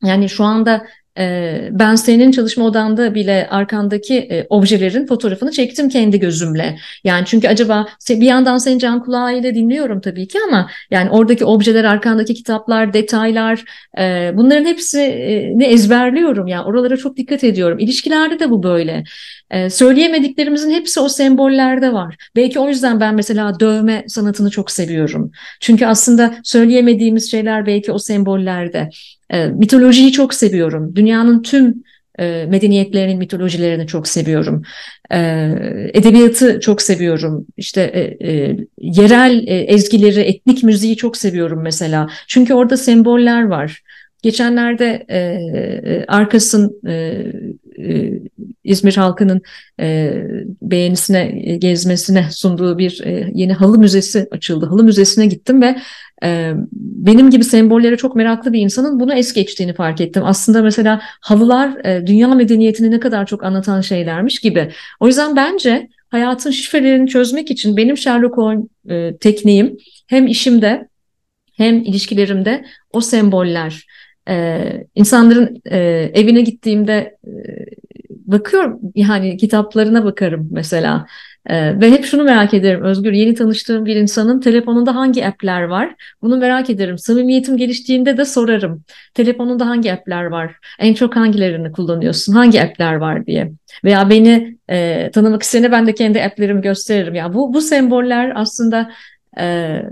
[0.04, 0.86] yani şu anda
[1.70, 6.76] ben senin çalışma odanda bile arkandaki e, objelerin fotoğrafını çektim kendi gözümle.
[7.04, 11.84] Yani çünkü acaba bir yandan seni can kulağıyla dinliyorum tabii ki ama yani oradaki objeler,
[11.84, 13.64] arkandaki kitaplar, detaylar
[13.98, 16.46] e, bunların hepsini ezberliyorum.
[16.46, 17.78] Yani oralara çok dikkat ediyorum.
[17.78, 19.04] İlişkilerde de bu böyle.
[19.52, 22.16] E, söyleyemediklerimizin hepsi o sembollerde var.
[22.36, 25.30] Belki o yüzden ben mesela dövme sanatını çok seviyorum.
[25.60, 28.88] Çünkü aslında söyleyemediğimiz şeyler belki o sembollerde.
[29.30, 30.96] E, mitolojiyi çok seviyorum.
[30.96, 31.82] Dünyanın tüm
[32.18, 34.62] e, medeniyetlerinin mitolojilerini çok seviyorum.
[35.10, 35.18] E,
[35.94, 37.46] edebiyatı çok seviyorum.
[37.56, 42.08] İşte e, e, yerel ezgileri, etnik müziği çok seviyorum mesela.
[42.28, 43.82] Çünkü orada semboller var.
[44.22, 47.22] Geçenlerde e Arkas'ın e,
[47.78, 48.12] e,
[48.64, 49.42] İzmir halkının
[49.80, 50.14] e,
[50.62, 51.26] beğenisine,
[51.58, 54.66] gezmesine sunduğu bir e, yeni halı müzesi açıldı.
[54.66, 55.76] Halı müzesine gittim ve
[56.24, 60.22] e, benim gibi sembollere çok meraklı bir insanın bunu es geçtiğini fark ettim.
[60.26, 64.72] Aslında mesela halılar e, dünya medeniyetini ne kadar çok anlatan şeylermiş gibi.
[65.00, 70.88] O yüzden bence hayatın şifrelerini çözmek için benim Sherlock Holmes e, tekniğim hem işimde
[71.56, 73.86] hem ilişkilerimde o semboller.
[74.28, 75.78] Ee, insanların e,
[76.14, 77.30] evine gittiğimde e,
[78.10, 81.06] bakıyorum yani kitaplarına bakarım mesela.
[81.46, 85.94] Ee, ve hep şunu merak ederim Özgür yeni tanıştığım bir insanın telefonunda hangi app'ler var?
[86.22, 86.98] Bunu merak ederim.
[86.98, 88.84] Samimiyetim geliştiğinde de sorarım.
[89.14, 90.54] Telefonunda hangi app'ler var?
[90.78, 92.32] En çok hangilerini kullanıyorsun?
[92.32, 93.52] Hangi app'ler var diye.
[93.84, 97.14] Veya beni e, tanımak isteyene ben de kendi app'lerimi gösteririm.
[97.14, 98.90] Ya bu bu semboller aslında
[99.38, 99.82] e, e,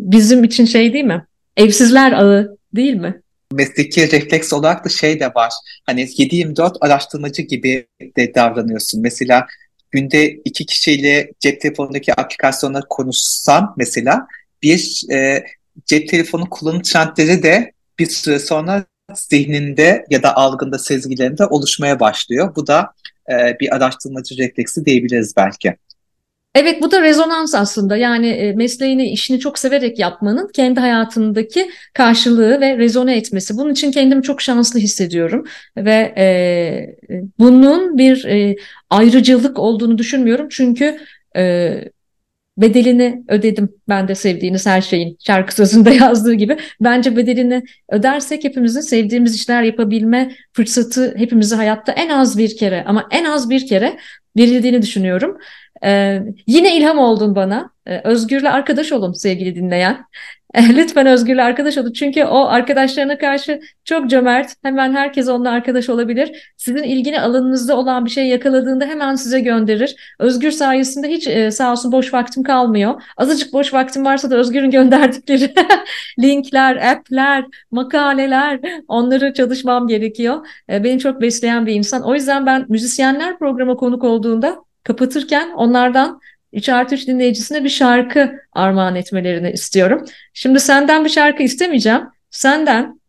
[0.00, 1.24] bizim için şey değil mi?
[1.56, 3.20] Evsizler ağı değil mi?
[3.52, 5.52] Mesleki refleks olarak da şey de var.
[5.86, 7.86] Hani 7-24 araştırmacı gibi
[8.16, 9.02] de davranıyorsun.
[9.02, 9.46] Mesela
[9.90, 14.26] günde iki kişiyle cep telefonundaki aplikasyonla konuşsan mesela
[14.62, 15.44] bir e,
[15.86, 18.84] cep telefonu kullanım trendleri de bir süre sonra
[19.14, 22.56] zihninde ya da algında, sezgilerinde oluşmaya başlıyor.
[22.56, 22.92] Bu da
[23.30, 25.76] e, bir araştırmacı refleksi diyebiliriz belki.
[26.54, 32.60] Evet bu da rezonans aslında yani e, mesleğini işini çok severek yapmanın kendi hayatındaki karşılığı
[32.60, 33.56] ve rezone etmesi.
[33.56, 35.44] Bunun için kendimi çok şanslı hissediyorum
[35.76, 36.26] ve e,
[37.38, 38.56] bunun bir e,
[38.90, 41.00] ayrıcalık olduğunu düşünmüyorum çünkü
[41.36, 41.72] e,
[42.56, 46.56] bedelini ödedim ben de sevdiğiniz her şeyin şarkı sözünde yazdığı gibi.
[46.80, 53.08] Bence bedelini ödersek hepimizin sevdiğimiz işler yapabilme fırsatı hepimizi hayatta en az bir kere ama
[53.10, 53.98] en az bir kere
[54.36, 55.38] verildiğini düşünüyorum.
[55.84, 57.70] Ee, yine ilham oldun bana.
[57.86, 60.04] Ee, Özgür'le arkadaş olun sevgili dinleyen.
[60.76, 61.92] Lütfen Özgür'le arkadaş olun.
[61.92, 64.54] Çünkü o arkadaşlarına karşı çok cömert.
[64.62, 66.52] Hemen herkes onunla arkadaş olabilir.
[66.56, 70.14] Sizin ilgini alanınızda olan bir şey yakaladığında hemen size gönderir.
[70.18, 73.02] Özgür sayesinde hiç e, sağ olsun boş vaktim kalmıyor.
[73.16, 75.54] Azıcık boş vaktim varsa da Özgür'ün gönderdikleri
[76.20, 80.46] linkler, app'ler, makaleler onları çalışmam gerekiyor.
[80.70, 82.02] E, beni çok besleyen bir insan.
[82.02, 86.20] O yüzden ben müzisyenler programa konuk olduğunda kapatırken onlardan
[86.52, 90.04] 3 artı 3 dinleyicisine bir şarkı armağan etmelerini istiyorum.
[90.34, 92.02] Şimdi senden bir şarkı istemeyeceğim.
[92.30, 93.00] Senden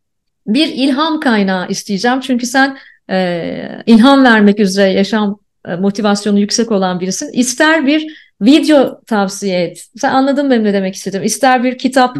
[0.47, 2.19] bir ilham kaynağı isteyeceğim.
[2.19, 2.77] Çünkü sen
[3.09, 7.31] e, ilham vermek üzere yaşam e, motivasyonu yüksek olan birisin.
[7.33, 9.85] İster bir video tavsiye et.
[9.97, 11.23] Sen anladın benim ne demek istedim.
[11.23, 12.17] İster bir kitap,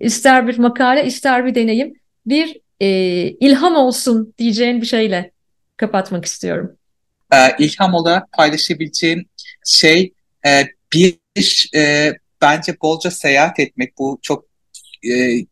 [0.00, 1.94] ister bir makale, ister bir deneyim.
[2.26, 2.88] Bir e,
[3.28, 5.30] ilham olsun diyeceğin bir şeyle
[5.76, 6.76] kapatmak istiyorum
[7.32, 9.26] e, ilham olarak paylaşabileceğim
[9.64, 10.12] şey
[10.46, 12.12] e, bir e,
[12.42, 13.98] bence bolca seyahat etmek.
[13.98, 14.44] Bu çok
[15.10, 15.44] e,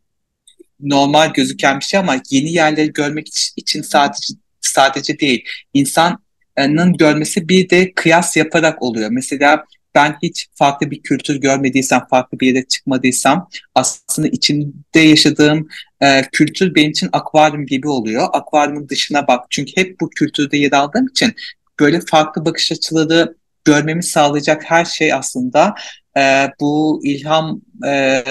[0.79, 5.45] normal gözüken bir şey ama yeni yerleri görmek için sadece sadece değil.
[5.73, 9.09] İnsanın görmesi bir de kıyas yaparak oluyor.
[9.11, 9.65] Mesela
[9.95, 15.67] ben hiç farklı bir kültür görmediysem, farklı bir yere çıkmadıysam aslında içinde yaşadığım
[16.01, 18.27] e, kültür benim için akvaryum gibi oluyor.
[18.33, 19.45] Akvaryumun dışına bak.
[19.49, 21.33] Çünkü hep bu kültürde yer aldığım için
[21.79, 25.75] böyle farklı bakış açıları görmemi sağlayacak her şey aslında
[26.17, 28.23] e, bu ilham e,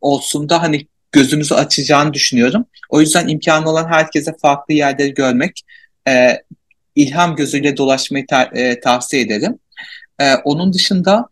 [0.00, 2.66] olsun da hani gözümüzü açacağını düşünüyorum.
[2.88, 5.60] O yüzden imkanı olan herkese farklı yerleri görmek,
[6.08, 6.42] e,
[6.94, 9.58] ilham gözüyle dolaşmayı ta, e, tavsiye ederim.
[10.18, 11.28] E, onun dışında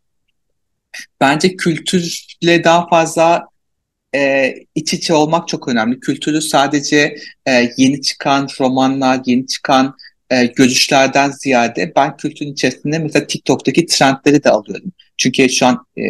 [1.20, 3.48] bence kültürle daha fazla
[4.14, 6.00] e, iç içe olmak çok önemli.
[6.00, 9.96] Kültürü sadece e, yeni çıkan romanlar, yeni çıkan
[10.30, 14.92] e, görüşlerden ziyade ben kültürün içerisinde mesela TikTok'taki trendleri de alıyorum.
[15.16, 16.02] Çünkü şu an e,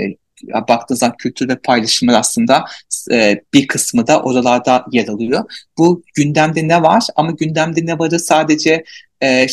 [0.69, 2.65] baktığınız zaman kültür ve paylaşımlar aslında
[3.11, 5.45] e, bir kısmı da oralarda yer alıyor.
[5.79, 8.85] Bu gündemde ne var ama gündemde ne varı sadece
[9.23, 9.47] e,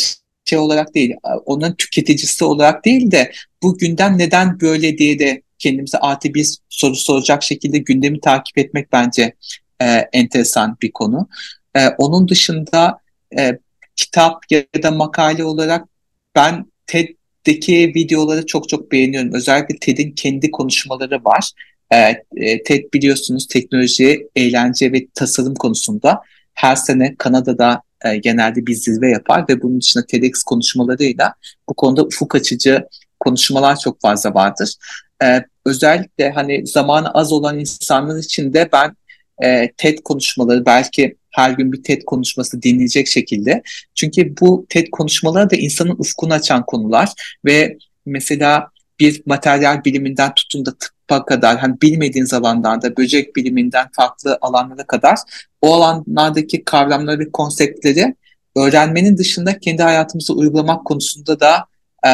[0.45, 1.13] şey olarak değil,
[1.45, 3.32] onun tüketicisi olarak değil de
[3.63, 8.91] bu gündem neden böyle diye de kendimize artı bir soru soracak şekilde gündemi takip etmek
[8.91, 9.34] bence
[9.82, 11.28] e, enteresan bir konu.
[11.76, 12.99] E, onun dışında
[13.38, 13.59] e,
[13.96, 15.88] kitap ya da makale olarak
[16.36, 19.34] ben TED'deki videoları çok çok beğeniyorum.
[19.34, 21.52] Özellikle TED'in kendi konuşmaları var.
[21.91, 26.22] E, TED biliyorsunuz teknoloji, eğlence ve tasarım konusunda
[26.54, 31.34] her sene Kanada'da e, genelde bir zirve yapar ve bunun dışında TEDx konuşmalarıyla
[31.70, 32.88] bu konuda ufuk açıcı
[33.20, 34.76] konuşmalar çok fazla vardır.
[35.24, 38.96] E, özellikle hani zamanı az olan insanlar için de ben
[39.43, 43.62] e, TED konuşmaları belki her gün bir TED konuşması dinleyecek şekilde.
[43.96, 47.10] Çünkü bu TED konuşmaları da insanın ufkunu açan konular
[47.46, 48.68] ve mesela
[49.00, 55.20] bir materyal biliminden tutun da tıbba kadar hani bilmediğiniz alanlarda böcek biliminden farklı alanlara kadar
[55.62, 58.16] o alanlardaki kavramları ve konseptleri
[58.56, 61.66] öğrenmenin dışında kendi hayatımıza uygulamak konusunda da
[62.08, 62.12] e,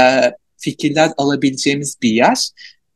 [0.57, 2.49] fikirler alabileceğimiz bir yer.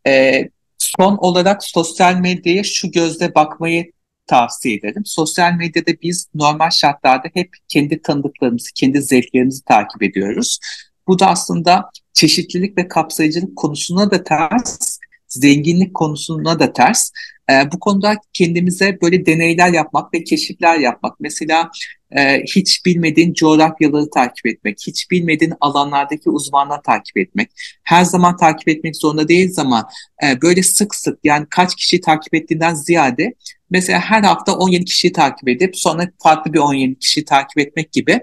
[0.07, 0.43] E,
[0.78, 3.91] son olarak sosyal medyaya şu gözle bakmayı
[4.28, 5.05] tavsiye ederim.
[5.05, 10.59] Sosyal medyada biz normal şartlarda hep kendi tanıdıklarımızı, kendi zevklerimizi takip ediyoruz.
[11.07, 17.11] Bu da aslında çeşitlilik ve kapsayıcılık konusuna da ters, zenginlik konusuna da ters.
[17.51, 21.19] E, bu konuda kendimize böyle deneyler yapmak ve keşifler yapmak.
[21.19, 21.69] Mesela
[22.11, 27.49] e, hiç bilmediğin coğrafyaları takip etmek, hiç bilmediğin alanlardaki uzmanları takip etmek.
[27.83, 29.89] Her zaman takip etmek zorunda değiliz ama
[30.23, 33.33] e, böyle sık sık yani kaç kişi takip ettiğinden ziyade
[33.69, 38.19] mesela her hafta 17 kişiyi takip edip sonra farklı bir 17 kişiyi takip etmek gibi